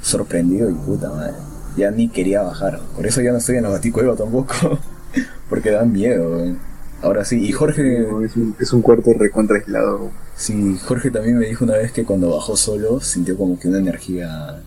sorprendido 0.00 0.70
y 0.70 0.74
puta 0.74 1.08
madre, 1.10 1.34
ya 1.76 1.90
ni 1.90 2.08
quería 2.08 2.42
bajar, 2.42 2.80
por 2.94 3.06
eso 3.06 3.20
ya 3.20 3.32
no 3.32 3.38
estoy 3.38 3.56
en 3.56 3.64
la 3.64 3.70
baticueva 3.70 4.14
tampoco, 4.16 4.78
porque 5.48 5.70
dan 5.70 5.92
miedo, 5.92 6.30
weón. 6.30 6.58
Ahora 7.00 7.24
sí, 7.24 7.40
y 7.44 7.52
Jorge, 7.52 8.00
No, 8.10 8.24
es, 8.24 8.34
un, 8.36 8.56
es 8.58 8.72
un 8.72 8.82
cuarto 8.82 9.12
recontra 9.16 9.56
aislado. 9.56 10.10
Sí, 10.38 10.78
Jorge 10.84 11.10
también 11.10 11.36
me 11.38 11.46
dijo 11.46 11.64
una 11.64 11.74
vez 11.74 11.90
que 11.90 12.04
cuando 12.04 12.30
bajó 12.30 12.56
solo 12.56 13.00
sintió 13.00 13.36
como 13.36 13.58
que 13.58 13.66
una 13.66 13.78
energía 13.78 14.60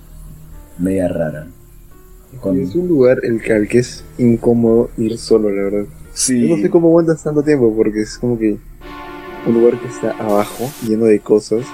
media 0.78 1.08
rara. 1.08 1.48
Cuando- 2.42 2.62
Es 2.62 2.76
un 2.76 2.88
lugar 2.90 3.20
el 3.24 3.42
que, 3.42 3.54
al 3.54 3.68
que 3.70 3.80
es 3.80 4.04
incómodo 4.18 4.90
ir 4.98 5.18
solo, 5.18 5.50
la 5.50 5.64
verdad. 5.64 5.86
Sí, 6.14 6.42
Yo 6.48 6.56
no 6.58 6.62
sé 6.62 6.70
cómo 6.70 6.90
aguantas 6.90 7.24
tanto 7.24 7.42
tiempo, 7.42 7.74
porque 7.74 8.02
es 8.02 8.18
como 8.18 8.38
que 8.38 8.58
un 9.48 9.54
lugar 9.54 9.80
que 9.80 9.88
está 9.88 10.12
abajo, 10.12 10.70
lleno 10.86 11.06
de 11.06 11.20
cosas, 11.22 11.66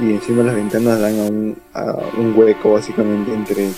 y 0.00 0.12
encima 0.12 0.42
las 0.42 0.54
ventanas 0.54 0.98
dan 0.98 1.18
a 1.18 1.24
un, 1.24 1.56
a 1.74 1.98
un 2.18 2.34
hueco, 2.38 2.72
básicamente, 2.72 3.34
entre, 3.34 3.68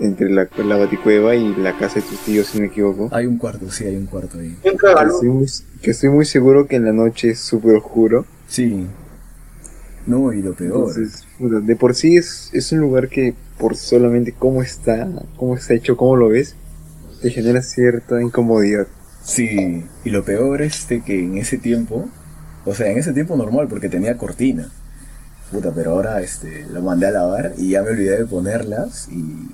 entre 0.00 0.28
la, 0.30 0.48
la 0.64 0.76
baticueva 0.76 1.36
y 1.36 1.54
la 1.54 1.76
casa 1.78 2.00
de 2.00 2.02
tus 2.02 2.18
tíos, 2.20 2.48
si 2.48 2.58
no 2.58 2.62
me 2.62 2.66
equivoco. 2.68 3.08
hay 3.12 3.26
un 3.26 3.38
cuarto, 3.38 3.70
sí, 3.70 3.84
hay 3.84 3.94
un 3.96 4.06
cuarto 4.06 4.38
ahí. 4.40 4.56
Que 4.62 4.70
estoy, 4.70 5.28
muy, 5.28 5.46
que 5.82 5.90
estoy 5.92 6.08
muy 6.10 6.24
seguro 6.24 6.66
que 6.66 6.76
en 6.76 6.84
la 6.84 6.92
noche 6.92 7.30
es 7.30 7.38
súper 7.38 7.76
oscuro. 7.76 8.26
Sí. 8.48 8.86
No, 10.06 10.32
y 10.32 10.42
lo 10.42 10.54
peor. 10.54 10.90
Entonces, 10.96 11.24
de 11.38 11.76
por 11.76 11.94
sí 11.94 12.16
es, 12.16 12.50
es 12.52 12.72
un 12.72 12.80
lugar 12.80 13.08
que, 13.08 13.34
por 13.58 13.76
solamente 13.76 14.32
cómo 14.32 14.62
está, 14.62 15.08
cómo 15.36 15.56
está 15.56 15.74
hecho, 15.74 15.96
cómo 15.96 16.16
lo 16.16 16.28
ves, 16.28 16.54
te 17.22 17.30
genera 17.30 17.62
cierta 17.62 18.20
incomodidad. 18.20 18.86
Sí, 19.22 19.84
y 20.04 20.10
lo 20.10 20.24
peor 20.24 20.60
es 20.60 20.86
de 20.88 21.00
que 21.00 21.18
en 21.18 21.38
ese 21.38 21.56
tiempo, 21.56 22.08
o 22.66 22.74
sea, 22.74 22.90
en 22.90 22.98
ese 22.98 23.12
tiempo 23.12 23.36
normal 23.36 23.68
porque 23.68 23.88
tenía 23.88 24.18
cortina. 24.18 24.70
Puta, 25.50 25.72
pero 25.74 25.92
ahora 25.92 26.20
este 26.20 26.66
lo 26.70 26.82
mandé 26.82 27.06
a 27.06 27.12
lavar 27.12 27.54
y 27.56 27.70
ya 27.70 27.82
me 27.82 27.90
olvidé 27.90 28.18
de 28.18 28.26
ponerlas 28.26 29.08
y 29.10 29.48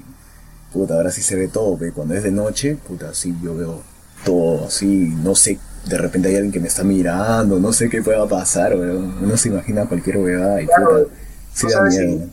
puta, 0.73 0.95
ahora 0.95 1.11
sí 1.11 1.21
se 1.21 1.37
ve 1.37 1.49
todo, 1.49 1.77
ve, 1.77 1.93
cuando 1.93 2.15
es 2.15 2.23
de 2.23 2.31
noche, 2.31 2.77
puta, 2.77 3.13
sí 3.13 3.37
yo 3.43 3.55
veo 3.55 3.83
todo 4.25 4.67
así, 4.67 5.15
no 5.23 5.35
sé, 5.35 5.59
de 5.87 5.99
repente 5.99 6.29
hay 6.29 6.37
alguien 6.37 6.53
que 6.53 6.61
me 6.61 6.69
está 6.69 6.85
mirando, 6.85 7.59
no 7.59 7.73
sé 7.73 7.89
qué 7.89 8.03
pueda 8.03 8.27
pasar, 8.29 8.77
weón. 8.77 9.15
Uno 9.23 9.37
se 9.37 9.49
imagina 9.49 9.87
cualquier 9.87 10.19
huevada 10.19 10.63
y 10.63 10.67
puta, 10.67 11.11
sí 11.53 11.67
no 11.67 11.73
da 11.73 11.83
miedo. 11.85 12.27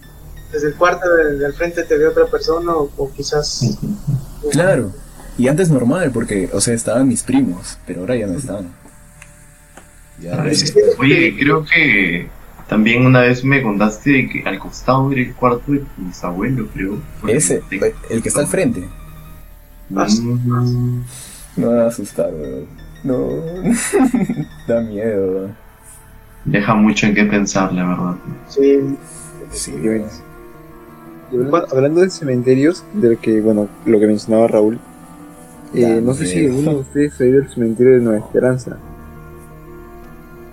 Desde 0.51 0.67
el 0.67 0.75
cuarto 0.75 1.09
de, 1.13 1.37
de 1.39 1.45
al 1.45 1.53
frente 1.53 1.83
te 1.83 1.97
ve 1.97 2.07
otra 2.07 2.25
persona 2.27 2.73
o, 2.75 2.89
o 2.97 3.11
quizás... 3.11 3.77
Claro. 4.51 4.91
Y 5.37 5.47
antes 5.49 5.69
normal, 5.69 6.11
porque, 6.13 6.49
o 6.53 6.61
sea, 6.61 6.73
estaban 6.73 7.07
mis 7.07 7.21
primos, 7.23 7.77
pero 7.85 8.01
ahora 8.01 8.15
ya 8.15 8.27
no 8.27 8.37
están. 8.37 8.69
Ya, 10.19 10.53
sí. 10.53 10.73
Oye, 10.99 11.35
creo 11.37 11.63
que 11.65 12.27
también 12.67 13.05
una 13.05 13.21
vez 13.21 13.43
me 13.43 13.61
contaste 13.61 14.09
de 14.09 14.29
que 14.29 14.43
al 14.47 14.57
costado 14.57 15.11
era 15.11 15.21
el 15.21 15.35
cuarto 15.35 15.71
de 15.71 15.79
tus 15.79 16.23
abuelos, 16.23 16.67
creo. 16.73 16.97
ese, 17.27 17.61
el 18.09 18.21
que 18.21 18.29
está 18.29 18.41
al 18.41 18.47
frente. 18.47 18.87
Mm, 19.89 21.01
No 21.57 21.67
me 21.67 21.75
va 21.75 21.83
a 21.83 21.87
asustar, 21.87 22.33
weón. 22.33 22.67
No. 23.07 23.27
da 24.67 24.81
miedo. 24.81 25.49
Deja 26.45 26.75
mucho 26.75 27.07
en 27.07 27.15
qué 27.15 27.23
pensar, 27.25 27.73
la 27.73 27.87
verdad. 27.87 28.15
Sí, 28.47 28.97
Sí, 29.51 29.71
bueno, 29.71 30.05
y 31.31 31.37
hablando, 31.71 32.01
de 32.01 32.09
cementerios, 32.09 32.83
del 32.93 33.17
que, 33.17 33.41
bueno, 33.41 33.67
lo 33.85 33.99
que 33.99 34.07
mencionaba 34.07 34.47
Raúl, 34.47 34.79
eh, 35.73 36.01
no 36.03 36.13
sé 36.13 36.25
si 36.25 36.45
alguno 36.45 36.71
de 36.71 36.79
ustedes 36.79 37.19
ha 37.19 37.25
ido 37.25 37.41
al 37.41 37.49
cementerio 37.49 37.93
de 37.93 37.99
Nueva 37.99 38.19
Esperanza. 38.19 38.77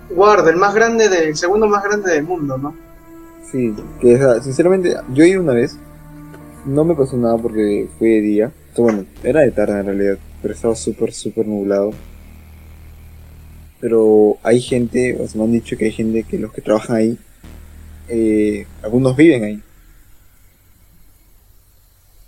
guarda, 0.09 0.49
el 0.49 0.57
más 0.57 0.73
grande, 0.73 1.09
del 1.09 1.29
el 1.29 1.35
segundo 1.35 1.67
más 1.67 1.83
grande 1.83 2.11
del 2.11 2.23
mundo, 2.23 2.57
¿no? 2.57 2.75
Sí, 3.51 3.73
que 3.99 4.15
o 4.15 4.17
sea, 4.17 4.41
sinceramente, 4.41 4.95
yo 5.13 5.23
he 5.23 5.29
ido 5.29 5.41
una 5.41 5.53
vez, 5.53 5.77
no 6.65 6.83
me 6.83 6.95
pasó 6.95 7.17
nada 7.17 7.37
porque 7.37 7.87
fue 7.97 8.07
de 8.09 8.21
día, 8.21 8.51
bueno, 8.77 9.05
era 9.23 9.41
de 9.41 9.51
tarde 9.51 9.79
en 9.79 9.85
realidad, 9.85 10.17
pero 10.41 10.53
estaba 10.53 10.75
súper, 10.75 11.13
súper 11.13 11.47
nublado. 11.47 11.91
Pero 13.79 14.37
hay 14.43 14.61
gente, 14.61 15.17
o 15.19 15.27
sea, 15.27 15.37
me 15.39 15.45
han 15.45 15.51
dicho 15.51 15.77
que 15.77 15.85
hay 15.85 15.91
gente 15.91 16.23
que 16.23 16.39
los 16.39 16.51
que 16.53 16.61
trabajan 16.61 16.95
ahí, 16.95 17.17
eh, 18.09 18.65
algunos 18.81 19.15
viven 19.17 19.43
ahí. 19.43 19.61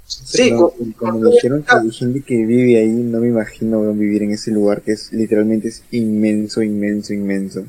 Sí, 0.05 0.51
No, 0.51 0.69
con- 0.69 0.87
y 0.89 0.91
cuando 0.93 1.29
me 1.29 1.31
dijeron 1.35 1.63
que 1.63 1.75
hay 1.75 1.91
gente 1.91 2.21
que 2.21 2.45
vive 2.45 2.77
ahí, 2.79 2.87
no 2.87 3.19
me 3.19 3.27
imagino 3.27 3.93
vivir 3.93 4.23
en 4.23 4.31
ese 4.31 4.51
lugar 4.51 4.81
que 4.81 4.93
es 4.93 5.11
literalmente 5.11 5.67
es 5.67 5.83
inmenso, 5.91 6.61
inmenso, 6.61 7.13
inmenso. 7.13 7.65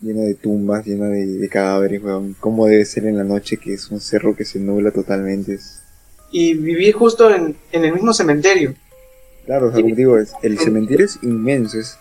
Lleno 0.00 0.22
de 0.22 0.34
tumbas, 0.34 0.84
lleno 0.84 1.04
de, 1.06 1.26
de 1.26 1.48
cadáveres, 1.48 2.02
weón. 2.02 2.34
¿Cómo 2.40 2.66
debe 2.66 2.84
ser 2.84 3.06
en 3.06 3.16
la 3.16 3.24
noche 3.24 3.56
que 3.56 3.74
es 3.74 3.90
un 3.90 4.00
cerro 4.00 4.34
que 4.36 4.44
se 4.44 4.58
nubla 4.58 4.90
totalmente? 4.90 5.54
Es- 5.54 5.80
y 6.32 6.54
vivir 6.54 6.92
justo 6.94 7.32
en, 7.32 7.56
en 7.70 7.84
el 7.84 7.92
mismo 7.94 8.12
cementerio. 8.12 8.74
Claro, 9.46 9.68
o 9.68 9.72
sea, 9.72 9.80
como 9.80 9.94
digo, 9.94 10.18
es, 10.18 10.32
el 10.42 10.58
cementerio 10.58 11.06
es 11.06 11.18
inmenso, 11.22 11.78
es... 11.78 11.96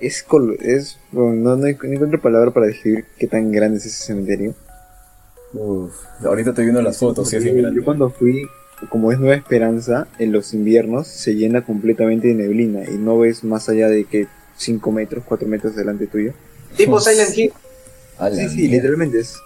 Es, 0.00 0.22
col- 0.22 0.58
es 0.60 0.98
bueno, 1.10 1.32
no, 1.34 1.56
no, 1.56 1.66
encuentro 1.66 2.20
palabra 2.20 2.50
para 2.50 2.66
describir 2.66 3.04
qué 3.18 3.26
tan 3.26 3.50
grande 3.52 3.78
es 3.78 3.86
ese 3.86 4.04
cementerio. 4.04 4.54
Uf, 5.54 5.92
ahorita 6.24 6.50
estoy 6.50 6.64
viendo 6.64 6.82
las 6.82 6.98
fotos, 6.98 7.28
sí, 7.30 7.36
es 7.36 7.44
bien 7.44 7.56
Yo- 7.56 7.62
grande. 7.62 7.80
Yo 7.80 7.84
cuando 7.84 8.10
fui, 8.10 8.46
como 8.90 9.10
es 9.12 9.18
Nueva 9.18 9.36
Esperanza, 9.36 10.06
en 10.18 10.32
los 10.32 10.52
inviernos 10.52 11.06
se 11.06 11.34
llena 11.34 11.64
completamente 11.64 12.28
de 12.28 12.34
neblina 12.34 12.84
y 12.84 12.98
no 12.98 13.18
ves 13.18 13.42
más 13.44 13.68
allá 13.68 13.88
de 13.88 14.04
que 14.04 14.26
5 14.56 14.92
metros, 14.92 15.24
4 15.26 15.48
metros 15.48 15.74
delante 15.76 16.06
tuyo. 16.06 16.32
Tipo. 16.76 17.00
Silent 17.00 17.36
Hill. 17.36 17.52
Sí, 18.34 18.48
sí, 18.48 18.68
literalmente 18.68 19.18
es, 19.20 19.36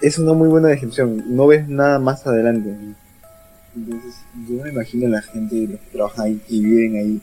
es 0.00 0.18
una 0.18 0.32
muy 0.32 0.48
buena 0.48 0.68
descripción. 0.68 1.24
No 1.36 1.46
ves 1.46 1.68
nada 1.68 1.98
más 2.00 2.26
adelante. 2.26 2.74
Entonces, 3.76 4.14
yo 4.48 4.62
me 4.64 4.70
imagino 4.70 5.06
a 5.06 5.10
la 5.10 5.22
gente, 5.22 5.54
los 5.68 5.80
que 5.80 5.90
trabajan 5.92 6.24
ahí 6.26 6.40
y 6.48 6.64
viven 6.64 6.96
ahí, 6.96 7.20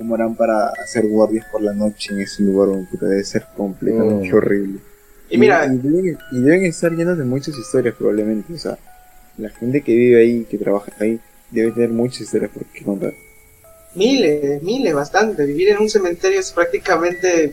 cómo 0.00 0.14
harán 0.14 0.34
para 0.34 0.68
hacer 0.82 1.06
guardias 1.06 1.44
por 1.52 1.60
la 1.60 1.74
noche 1.74 2.14
en 2.14 2.20
ese 2.22 2.42
lugar, 2.42 2.70
puta, 2.90 3.04
debe 3.04 3.22
ser 3.22 3.44
completamente 3.54 4.32
Oh. 4.32 4.36
horrible. 4.38 4.80
Y 5.28 5.36
mira, 5.36 5.66
y, 5.66 5.76
deben, 5.76 6.18
y 6.32 6.40
deben 6.40 6.64
estar 6.64 6.90
llenos 6.90 7.18
de 7.18 7.24
muchas 7.24 7.54
historias 7.56 7.94
probablemente. 7.94 8.50
O 8.54 8.58
sea, 8.58 8.78
la 9.36 9.50
gente 9.50 9.82
que 9.82 9.94
vive 9.94 10.20
ahí, 10.22 10.44
que 10.50 10.56
trabaja 10.56 10.90
ahí, 11.00 11.20
debe 11.50 11.70
tener 11.72 11.90
muchas 11.90 12.22
historias 12.22 12.50
por 12.50 12.64
qué 12.64 12.82
contar. 12.82 13.12
miles, 13.94 14.62
miles, 14.62 14.94
bastante. 14.94 15.44
Vivir 15.44 15.68
en 15.70 15.78
un 15.80 15.90
cementerio 15.90 16.38
es 16.40 16.50
prácticamente 16.52 17.52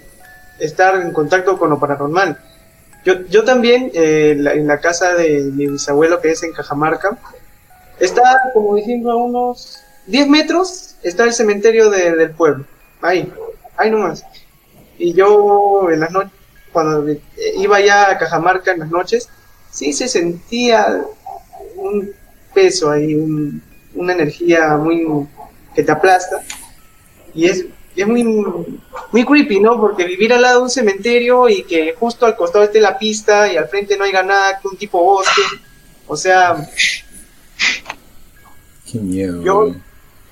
estar 0.59 1.01
en 1.01 1.11
contacto 1.11 1.57
con 1.57 1.69
lo 1.71 1.79
paranormal. 1.79 2.37
Yo, 3.03 3.25
yo 3.25 3.43
también, 3.43 3.89
eh, 3.93 4.35
la- 4.37 4.53
en 4.53 4.67
la 4.67 4.79
casa 4.79 5.15
de 5.15 5.41
mi 5.53 5.67
bisabuelo, 5.67 6.21
que 6.21 6.29
es 6.31 6.43
en 6.43 6.53
Cajamarca, 6.53 7.17
está, 7.99 8.21
como 8.53 8.75
diciendo, 8.75 9.09
a 9.11 9.15
unos 9.17 9.79
10 10.07 10.27
metros, 10.27 10.95
está 11.03 11.23
el 11.25 11.33
cementerio 11.33 11.89
de- 11.89 12.15
del 12.15 12.31
pueblo. 12.31 12.65
Ahí, 13.01 13.31
ahí 13.77 13.91
nomás. 13.91 14.23
Y 14.97 15.13
yo 15.13 15.89
en 15.91 15.99
las 15.99 16.11
noches, 16.11 16.31
cuando 16.71 17.05
iba 17.57 17.79
ya 17.81 18.11
a 18.11 18.17
Cajamarca 18.17 18.71
en 18.71 18.79
las 18.79 18.89
noches, 18.89 19.29
sí 19.71 19.93
se 19.93 20.07
sentía 20.07 21.03
un 21.75 22.11
peso 22.53 22.89
ahí, 22.89 23.13
un- 23.15 23.61
una 23.93 24.13
energía 24.13 24.77
muy 24.77 25.05
que 25.75 25.83
te 25.83 25.91
aplasta. 25.91 26.41
Y 27.33 27.45
es, 27.45 27.65
es 27.95 28.07
muy, 28.07 28.23
muy 28.23 29.25
creepy, 29.25 29.59
¿no? 29.59 29.79
Porque 29.79 30.05
vivir 30.05 30.33
al 30.33 30.41
lado 30.41 30.57
de 30.59 30.63
un 30.63 30.69
cementerio 30.69 31.49
y 31.49 31.63
que 31.63 31.93
justo 31.99 32.25
al 32.25 32.35
costado 32.35 32.63
esté 32.63 32.79
la 32.79 32.97
pista 32.97 33.51
y 33.51 33.57
al 33.57 33.67
frente 33.67 33.97
no 33.97 34.03
haya 34.05 34.23
nada, 34.23 34.59
que 34.59 34.67
un 34.67 34.77
tipo 34.77 35.03
bosque. 35.03 35.41
O 36.07 36.15
sea, 36.17 36.55
Qué 38.91 38.99
miedo. 38.99 39.43
Yo- 39.43 39.75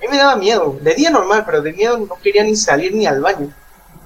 weón. 0.00 0.10
mí 0.10 0.16
me 0.16 0.16
daba 0.16 0.36
miedo. 0.36 0.78
De 0.82 0.94
día 0.94 1.10
normal, 1.10 1.42
pero 1.46 1.62
de 1.62 1.72
miedo 1.72 1.98
no 1.98 2.14
quería 2.22 2.44
ni 2.44 2.56
salir 2.56 2.94
ni 2.94 3.06
al 3.06 3.20
baño. 3.20 3.48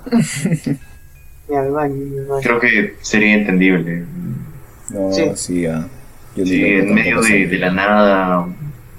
ni 1.49 1.57
al 1.57 1.71
baño, 1.71 1.95
ni 1.97 2.19
al 2.19 2.27
baño. 2.27 2.43
Creo 2.43 2.61
que 2.61 2.97
sería 3.01 3.35
entendible. 3.35 4.05
No, 4.91 5.13
Sí. 5.13 5.25
sí, 5.35 5.61
ya. 5.63 5.89
Yo 6.37 6.45
Sí, 6.47 6.65
en 6.65 6.95
medio 6.95 7.21
de, 7.21 7.59
la 7.59 7.71
nada, 7.73 8.47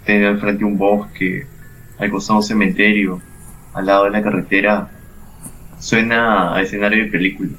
tener 0.06 0.28
al 0.28 0.40
frente 0.40 0.66
un 0.66 0.78
bosque, 0.78 1.46
al 1.98 2.12
costado 2.12 2.40
un 2.40 2.44
cementerio. 2.44 3.22
al 3.74 3.86
lado 3.86 4.04
de 4.04 4.10
la 4.12 4.22
carretera, 4.22 4.90
suena 5.80 6.54
a 6.54 6.62
escenario 6.62 7.06
de 7.06 7.10
película. 7.10 7.52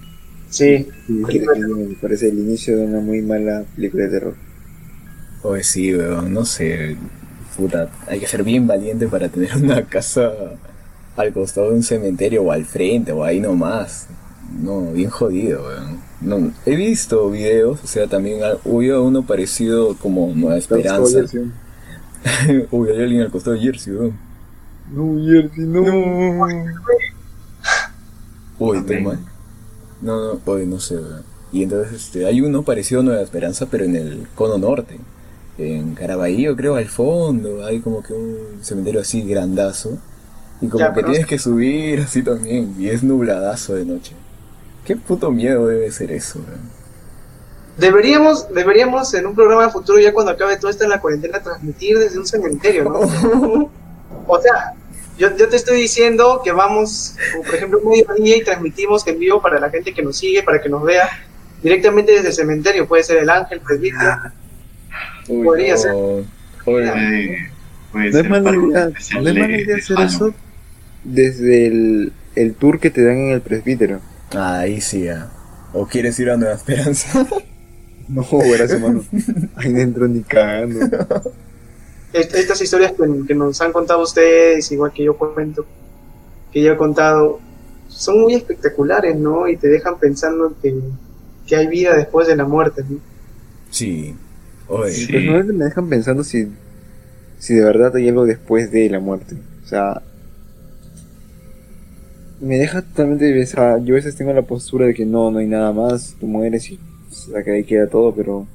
Sí, 0.51 0.87
me 1.09 1.95
parece 2.03 2.29
el 2.29 2.38
inicio 2.38 2.77
de 2.77 2.85
una 2.85 3.01
muy 3.01 3.23
mala 3.23 3.64
película 3.75 4.05
de 4.05 4.11
terror. 4.11 4.35
Pues 5.40 5.66
sí, 5.68 5.95
weón, 5.95 6.35
no 6.35 6.45
sé. 6.45 6.97
Puta, 7.57 7.91
hay 8.07 8.21
que 8.21 8.27
ser 8.27 8.43
bien 8.43 8.67
valiente 8.67 9.09
para 9.09 9.29
tener 9.29 9.57
una 9.62 9.83
casa 9.83 10.33
al 11.17 11.33
costado 11.33 11.69
de 11.71 11.77
un 11.77 11.83
cementerio 11.83 12.43
o 12.43 12.53
al 12.53 12.65
frente 12.65 13.12
o 13.12 13.25
ahí 13.25 13.41
nomás. 13.41 14.09
No, 14.61 14.93
bien 14.93 15.11
jodido, 15.11 15.65
weón. 15.65 16.01
No, 16.21 16.53
he 16.67 16.77
visto 16.77 17.31
videos, 17.31 17.83
o 17.83 17.87
sea, 17.87 18.07
también 18.07 18.41
hubo 18.65 19.03
uno 19.03 19.23
parecido 19.27 19.97
como 19.97 20.33
Nueva 20.35 20.57
Esperanza. 20.57 21.21
Uy, 22.71 22.91
hay 22.91 23.03
alguien 23.03 23.23
al 23.23 23.31
costado 23.31 23.57
de 23.57 23.62
Jersey, 23.62 23.95
weón. 23.95 24.12
No, 24.93 25.25
Jersey, 25.25 25.65
no. 25.65 25.81
Uy, 28.59 28.77
Amén. 28.77 28.81
estoy 28.81 29.01
mal. 29.03 29.19
No, 30.01 30.35
no, 30.35 30.41
oye, 30.45 30.67
no 30.67 30.79
sé, 30.79 30.97
weón. 30.97 31.33
Y 31.53 31.65
entonces 31.65 31.93
este, 31.93 32.25
hay 32.25 32.41
uno 32.41 32.62
parecido 32.62 33.01
a 33.03 33.05
Nueva 33.05 33.23
Esperanza, 33.23 33.67
pero 33.71 33.85
en 33.85 33.97
el 33.97 34.27
cono 34.35 34.59
norte. 34.59 34.99
En 35.59 35.95
Caraballo, 35.95 36.57
creo, 36.57 36.77
al 36.77 36.88
fondo. 36.88 37.65
Hay 37.65 37.81
como 37.81 38.03
que 38.03 38.12
un 38.12 38.59
cementerio 38.62 39.01
así 39.01 39.23
grandazo. 39.23 39.99
Y 40.61 40.69
como 40.69 40.85
Ya, 40.85 40.93
que 40.93 41.03
tienes 41.03 41.27
que 41.27 41.38
subir 41.38 42.01
así 42.01 42.23
también. 42.23 42.75
Y 42.79 42.88
es 42.88 43.03
nubladazo 43.03 43.75
de 43.75 43.85
noche. 43.85 44.15
Qué 44.85 44.97
puto 44.97 45.31
miedo 45.31 45.67
debe 45.67 45.91
ser 45.91 46.11
eso. 46.12 46.41
Deberíamos, 47.77 48.53
deberíamos 48.53 49.15
en 49.15 49.27
un 49.27 49.35
programa 49.35 49.71
futuro, 49.71 49.99
ya 49.99 50.12
cuando 50.12 50.33
acabe 50.33 50.57
todo 50.57 50.71
esto 50.71 50.85
en 50.85 50.91
la 50.91 51.01
cuarentena, 51.01 51.41
transmitir 51.41 51.99
desde 51.99 52.19
un 52.19 52.27
cementerio, 52.27 52.85
¿no? 52.85 53.01
o 54.27 54.41
sea, 54.41 54.75
yo, 55.17 55.35
yo 55.37 55.49
te 55.49 55.57
estoy 55.57 55.81
diciendo 55.81 56.43
que 56.45 56.53
vamos, 56.53 57.17
como 57.33 57.45
por 57.45 57.55
ejemplo, 57.55 57.81
un 57.83 57.91
mediodía 57.91 58.37
y 58.37 58.45
transmitimos 58.45 59.07
en 59.07 59.19
vivo 59.19 59.41
para 59.41 59.59
la 59.59 59.71
gente 59.71 59.95
que 59.95 60.03
nos 60.03 60.17
sigue, 60.17 60.43
para 60.43 60.61
que 60.61 60.69
nos 60.69 60.83
vea 60.83 61.09
directamente 61.62 62.12
desde 62.12 62.29
el 62.29 62.35
cementerio. 62.35 62.87
Puede 62.87 63.05
ser 63.05 63.19
el 63.19 63.31
ángel, 63.31 63.61
presbítero. 63.61 64.17
Uy, 65.35 65.45
Podría 65.45 65.77
ser. 65.77 65.92
Oye, 65.92 66.27
Puede, 66.64 67.53
puede 67.90 68.12
No 68.12 68.18
es 68.21 68.27
ser 68.27 68.29
mala 68.29 68.51
idea, 68.51 68.92
no 69.21 69.29
es 69.31 69.37
mala 69.37 69.57
idea 69.59 69.75
de 69.77 69.83
hacer 69.83 70.01
eso 70.01 70.35
desde 71.05 71.66
el, 71.66 72.12
el 72.35 72.55
tour 72.55 72.81
que 72.81 72.90
te 72.90 73.05
dan 73.05 73.18
en 73.18 73.31
el 73.33 73.42
presbítero. 73.42 74.01
ahí 74.33 74.81
sí. 74.81 75.07
¿O 75.73 75.87
quieres 75.87 76.18
ir 76.21 76.31
a 76.31 76.37
Nueva 76.37 76.55
Esperanza? 76.55 77.27
No, 78.09 78.27
verás, 78.51 78.73
hermano. 78.73 79.05
Ahí 79.57 79.73
no 79.73 79.79
entro 79.81 80.09
ni 80.09 80.23
cagando. 80.25 80.90
Est- 82.12 82.35
Estas 82.35 82.61
historias 82.61 82.92
que, 82.92 83.05
que 83.27 83.35
nos 83.35 83.61
han 83.61 83.73
contado 83.73 84.03
ustedes, 84.03 84.71
igual 84.73 84.92
que 84.92 85.05
yo 85.05 85.16
cuento, 85.16 85.66
que 86.53 86.62
yo 86.62 86.73
he 86.73 86.77
contado, 86.77 87.40
son 87.88 88.21
muy 88.23 88.35
espectaculares, 88.35 89.16
¿no? 89.16 89.49
Y 89.49 89.57
te 89.59 89.68
dejan 89.68 89.99
pensando 89.99 90.57
que, 90.62 90.75
que 91.47 91.57
hay 91.57 91.66
vida 91.68 91.97
después 91.97 92.29
de 92.29 92.37
la 92.37 92.45
muerte, 92.47 92.85
¿no? 92.88 93.01
sí. 93.71 94.16
Oye, 94.75 94.93
Sí. 94.93 95.13
Pues 95.29 95.47
me 95.47 95.65
dejan 95.67 95.89
pensando 95.89 96.25
si, 96.25 96.49
si 97.39 97.55
de 97.55 97.65
verdad 97.65 97.95
hay 97.97 98.09
algo 98.09 98.25
después 98.25 98.71
de 98.73 98.89
la 98.89 99.01
muerte. 99.01 99.37
O 99.65 99.67
sea, 99.67 100.03
me 102.41 102.57
deja 102.59 102.83
totalmente. 102.83 103.43
O 103.43 103.47
sea, 103.47 103.79
yo 103.79 103.95
a 103.95 103.97
veces 103.97 104.17
tengo 104.17 104.33
la 104.33 104.43
postura 104.43 104.87
de 104.87 104.95
que 104.95 105.05
no, 105.07 105.31
no 105.31 105.39
hay 105.39 105.47
nada 105.47 105.73
más, 105.73 106.17
tú 106.19 106.27
mueres 106.27 106.71
y 106.71 106.79
o 107.11 107.15
sea, 107.15 107.43
que 107.43 107.51
ahí 107.53 107.65
queda 107.65 107.87
todo, 107.87 108.15
pero 108.15 108.47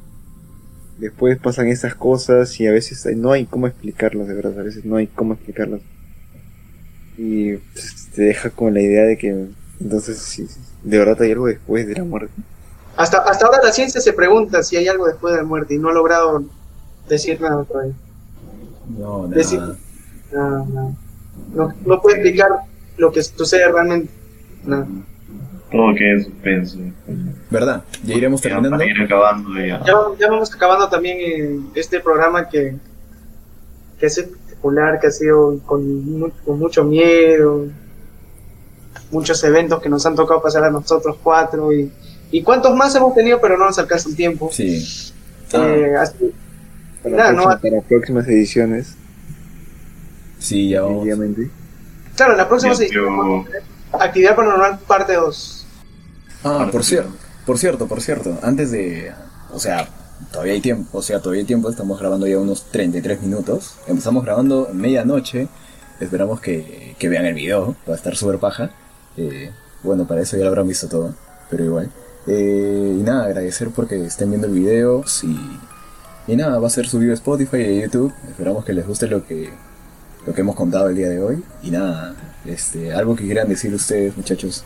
después 0.97 1.37
pasan 1.37 1.67
esas 1.67 1.93
cosas 1.95 2.59
y 2.59 2.65
a 2.67 2.71
veces 2.71 3.05
hay- 3.05 3.15
no 3.15 3.31
hay 3.31 3.45
cómo 3.45 3.67
explicarlas, 3.67 4.27
de 4.27 4.33
verdad. 4.33 4.59
A 4.59 4.63
veces 4.63 4.83
no 4.85 4.95
hay 4.95 5.07
cómo 5.07 5.33
explicarlas. 5.33 5.81
Y 7.17 7.53
pues, 7.55 8.09
te 8.13 8.23
deja 8.23 8.49
con 8.49 8.73
la 8.73 8.81
idea 8.81 9.03
de 9.03 9.17
que 9.17 9.45
entonces, 9.79 10.17
si 10.17 10.47
de 10.83 10.97
verdad 10.97 11.21
hay 11.21 11.31
algo 11.31 11.47
después 11.47 11.87
de 11.87 11.93
la 11.93 12.03
muerte. 12.03 12.33
Hasta, 12.97 13.19
hasta 13.19 13.45
ahora 13.45 13.59
la 13.63 13.71
ciencia 13.71 14.01
se 14.01 14.11
pregunta 14.13 14.63
si 14.63 14.75
hay 14.75 14.87
algo 14.87 15.05
después 15.05 15.33
de 15.33 15.41
la 15.41 15.45
muerte 15.47 15.75
y 15.75 15.77
no 15.79 15.89
ha 15.89 15.93
logrado 15.93 16.43
decir 17.07 17.39
nada 17.39 17.63
todavía. 17.63 17.93
no, 18.97 19.27
Decir- 19.27 19.59
nada. 19.59 19.77
No, 20.31 20.65
no, 20.65 20.95
no, 21.53 21.73
no 21.85 22.01
puede 22.01 22.17
explicar 22.17 22.49
lo 22.97 23.11
que 23.11 23.21
sucede 23.23 23.71
realmente. 23.71 24.11
No. 24.65 24.85
Todo 25.71 25.93
queda 25.95 26.11
en 26.11 26.23
suspenso. 26.23 26.79
¿Verdad? 27.51 27.83
Ya 28.03 28.15
iremos 28.15 28.41
Ya 28.41 28.49
terminando. 28.49 28.83
acabando 29.05 29.53
ya. 29.59 29.83
Ya, 29.85 29.93
vamos- 29.93 30.17
ya 30.19 30.29
vamos 30.29 30.53
acabando 30.53 30.89
también 30.89 31.17
eh, 31.19 31.59
este 31.75 31.99
programa 31.99 32.49
que, 32.49 32.75
que 33.99 34.05
es 34.05 34.17
espectacular, 34.17 34.99
que 34.99 35.07
ha 35.07 35.11
sido 35.11 35.59
con, 35.65 36.19
mu- 36.19 36.31
con 36.45 36.57
mucho 36.59 36.83
miedo, 36.83 37.67
muchos 39.11 39.43
eventos 39.43 39.81
que 39.81 39.89
nos 39.89 40.05
han 40.05 40.15
tocado 40.15 40.41
pasar 40.41 40.63
a 40.63 40.71
nosotros 40.71 41.17
cuatro 41.21 41.71
y, 41.71 41.91
y 42.31 42.43
cuántos 42.43 42.75
más 42.75 42.93
hemos 42.95 43.13
tenido, 43.15 43.39
pero 43.41 43.57
no 43.57 43.65
nos 43.65 43.77
alcanza 43.79 44.09
el 44.09 44.15
tiempo. 44.15 44.49
Sí. 44.51 44.85
Ah, 45.53 45.65
Eh, 45.67 45.95
así- 45.95 46.33
Para, 47.03 47.15
Nada, 47.15 47.31
no, 47.31 47.43
próxima- 47.43 47.61
para 47.61 47.81
próximas 47.87 48.27
ediciones, 48.27 48.95
sí, 50.39 50.69
ya 50.69 50.81
vamos. 50.81 51.03
obviamente. 51.03 51.49
claro, 52.15 52.35
la 52.35 52.47
próxima 52.47 52.73
Yo- 52.73 52.79
edición 52.81 53.05
yo- 53.05 53.17
vamos 53.17 53.45
a 53.45 53.49
tener 53.49 53.63
Actividad 53.93 54.35
Paranormal 54.35 54.79
parte 54.79 55.13
2. 55.15 55.65
Ah, 56.43 56.67
por 56.71 56.83
cierto, 56.83 57.11
por 57.45 57.57
cierto, 57.57 57.87
por 57.87 58.01
cierto, 58.01 58.37
antes 58.41 58.71
de, 58.71 59.11
o 59.53 59.59
sea, 59.59 59.87
todavía 60.31 60.53
hay 60.53 60.61
tiempo, 60.61 60.97
o 60.97 61.01
sea, 61.01 61.19
todavía 61.21 61.41
hay 61.41 61.47
tiempo, 61.47 61.69
estamos 61.69 61.99
grabando 61.99 62.27
ya 62.27 62.37
unos 62.39 62.65
33 62.71 63.21
minutos, 63.21 63.75
empezamos 63.87 64.23
grabando 64.25 64.69
medianoche, 64.73 65.47
esperamos 65.99 66.41
que, 66.41 66.95
que 66.99 67.07
vean 67.09 67.25
el 67.25 67.33
video, 67.35 67.75
va 67.87 67.93
a 67.93 67.97
estar 67.97 68.15
súper 68.15 68.39
paja, 68.39 68.71
Eh, 69.19 69.49
bueno, 69.81 70.05
para 70.05 70.21
eso 70.21 70.37
ya 70.37 70.43
lo 70.43 70.49
habrán 70.49 70.67
visto 70.67 70.87
todo, 70.87 71.15
pero 71.49 71.63
igual. 71.63 71.89
Eh, 72.27 72.97
y 72.99 73.03
nada, 73.03 73.25
agradecer 73.25 73.69
porque 73.69 74.05
estén 74.05 74.29
viendo 74.29 74.47
el 74.47 74.53
video, 74.53 75.03
y, 75.23 76.31
y 76.31 76.35
nada, 76.35 76.59
va 76.59 76.67
a 76.67 76.69
ser 76.69 76.87
subido 76.87 77.11
a 77.11 77.15
Spotify 77.15 77.57
y 77.57 77.79
a 77.79 77.85
YouTube, 77.85 78.13
esperamos 78.27 78.65
que 78.65 78.73
les 78.73 78.85
guste 78.85 79.07
lo 79.07 79.25
que, 79.25 79.49
lo 80.25 80.33
que 80.33 80.41
hemos 80.41 80.55
contado 80.55 80.89
el 80.89 80.97
día 80.97 81.07
de 81.07 81.21
hoy, 81.21 81.41
y 81.63 81.71
nada, 81.71 82.15
este, 82.45 82.93
algo 82.93 83.15
que 83.15 83.23
quieran 83.23 83.47
decir 83.47 83.73
ustedes, 83.73 84.17
muchachos. 84.17 84.65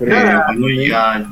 Eh, 0.00 1.24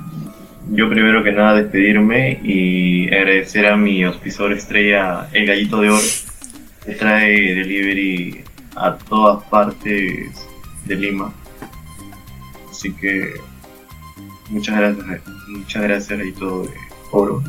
yo 0.71 0.89
primero 0.91 1.25
que 1.25 1.33
nada 1.33 1.55
despedirme 1.55 2.41
y 2.43 3.09
agradecer 3.09 3.67
a 3.67 3.77
mi 3.77 4.05
auspiciador 4.05 4.53
estrella, 4.53 5.29
el 5.33 5.47
Gallito 5.47 5.81
de 5.81 5.91
Oro, 5.91 6.03
que 6.85 6.95
trae 6.95 7.55
delivery 7.55 8.45
a 8.77 8.97
todas 8.97 9.43
partes 9.45 10.31
de 10.85 10.95
Lima. 10.95 11.33
Así 12.71 12.93
que 12.93 13.35
muchas 14.51 14.77
gracias, 14.77 15.21
muchas 15.49 15.83
gracias 15.83 16.19
Gallito 16.19 16.63
de 16.63 16.71
Oro. 17.13 17.43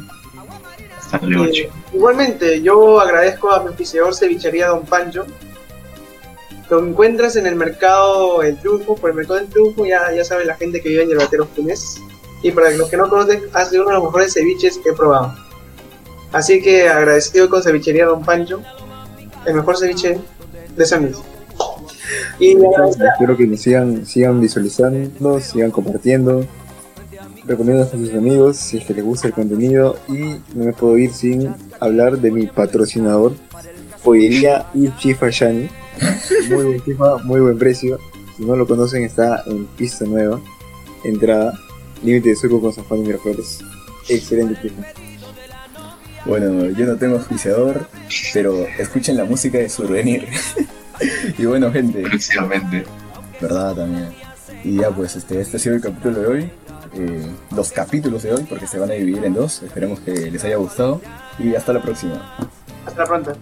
Hasta 0.99 1.25
luego, 1.25 1.45
Eh, 1.45 1.69
igualmente, 1.93 2.61
yo 2.61 2.99
agradezco 2.99 3.51
a 3.51 3.63
mi 3.63 3.69
oficiador 3.69 4.15
Cevichería 4.15 4.67
Don 4.67 4.85
Pancho. 4.85 5.25
Lo 6.69 6.85
encuentras 6.85 7.35
en 7.35 7.47
el 7.47 7.55
mercado 7.55 8.43
El 8.43 8.57
Triunfo, 8.59 8.95
por 8.95 9.09
el 9.09 9.15
mercado 9.15 9.39
del 9.39 9.49
Triunfo, 9.49 9.85
ya, 9.85 10.13
ya 10.13 10.23
sabe 10.23 10.45
la 10.45 10.55
gente 10.55 10.81
que 10.81 10.89
vive 10.89 11.03
en 11.03 11.09
Yerbateros 11.09 11.47
quién 11.55 11.71
es. 11.71 11.97
Y 12.43 12.51
para 12.51 12.69
los 12.71 12.89
que 12.89 12.97
no 12.97 13.09
conocen, 13.09 13.41
hace 13.53 13.79
uno 13.79 13.89
de 13.89 13.95
los 13.95 14.03
mejores 14.03 14.33
ceviches 14.33 14.77
que 14.77 14.89
he 14.89 14.93
probado. 14.93 15.33
Así 16.31 16.61
que 16.61 16.87
agradecido 16.87 17.49
con 17.49 17.63
Cevichería 17.63 18.05
Don 18.05 18.23
Pancho, 18.23 18.61
el 19.45 19.55
mejor 19.55 19.77
ceviche 19.77 20.19
de 20.75 20.85
San 20.85 21.03
Luis. 21.03 21.17
Y 22.39 22.51
Espero 22.51 23.35
que 23.35 23.47
nos 23.47 23.61
sigan, 23.61 24.05
sigan 24.05 24.39
visualizando, 24.39 25.39
sigan 25.39 25.71
compartiendo, 25.71 26.45
recomiendo 27.49 27.83
a 27.83 27.87
sus 27.87 28.13
amigos 28.13 28.57
si 28.57 28.77
es 28.77 28.85
que 28.85 28.93
les 28.93 29.03
gusta 29.03 29.27
el 29.27 29.33
contenido 29.33 29.97
y 30.07 30.35
no 30.53 30.65
me 30.65 30.71
puedo 30.71 30.97
ir 30.99 31.11
sin 31.11 31.51
hablar 31.79 32.19
de 32.19 32.29
mi 32.29 32.45
patrocinador, 32.45 33.33
Pollería 34.03 34.67
Ichi 34.75 35.15
Fashani. 35.15 35.67
Muy 36.49 36.63
buen 36.63 36.83
chifa, 36.85 37.17
muy 37.23 37.41
buen 37.41 37.57
precio. 37.57 37.99
Si 38.37 38.45
no 38.45 38.55
lo 38.55 38.67
conocen 38.67 39.03
está 39.03 39.43
en 39.47 39.65
pista 39.65 40.05
nueva, 40.05 40.39
entrada, 41.03 41.59
límite 42.03 42.29
de 42.29 42.35
surco 42.35 42.61
con 42.61 42.71
San 42.71 42.83
Juan 42.83 43.01
de 43.01 43.07
Miraflores. 43.07 43.59
Excelente 44.07 44.61
chifa. 44.61 44.83
Bueno, 46.25 46.69
yo 46.69 46.85
no 46.85 46.97
tengo 46.97 47.15
auspiciador, 47.15 47.87
pero 48.31 48.67
escuchen 48.77 49.17
la 49.17 49.25
música 49.25 49.57
de 49.57 49.69
Survenir. 49.69 50.27
y 51.37 51.45
bueno, 51.45 51.71
gente, 51.71 52.03
Próximamente. 52.03 52.85
verdad 53.41 53.75
también. 53.75 54.09
Y 54.63 54.77
ya 54.77 54.91
pues, 54.91 55.15
este, 55.15 55.41
este 55.41 55.57
ha 55.57 55.59
sido 55.59 55.75
el 55.75 55.81
capítulo 55.81 56.19
de 56.19 56.27
hoy. 56.27 56.51
Eh, 56.93 57.27
los 57.55 57.71
capítulos 57.71 58.23
de 58.23 58.33
hoy, 58.33 58.45
porque 58.49 58.67
se 58.67 58.79
van 58.79 58.89
a 58.91 58.93
dividir 58.93 59.23
en 59.25 59.33
dos. 59.33 59.63
Esperemos 59.63 59.99
que 59.99 60.31
les 60.31 60.43
haya 60.43 60.57
gustado. 60.57 61.01
Y 61.37 61.55
hasta 61.55 61.73
la 61.73 61.81
próxima. 61.81 62.35
hasta 62.85 63.03
pronto. 63.05 63.33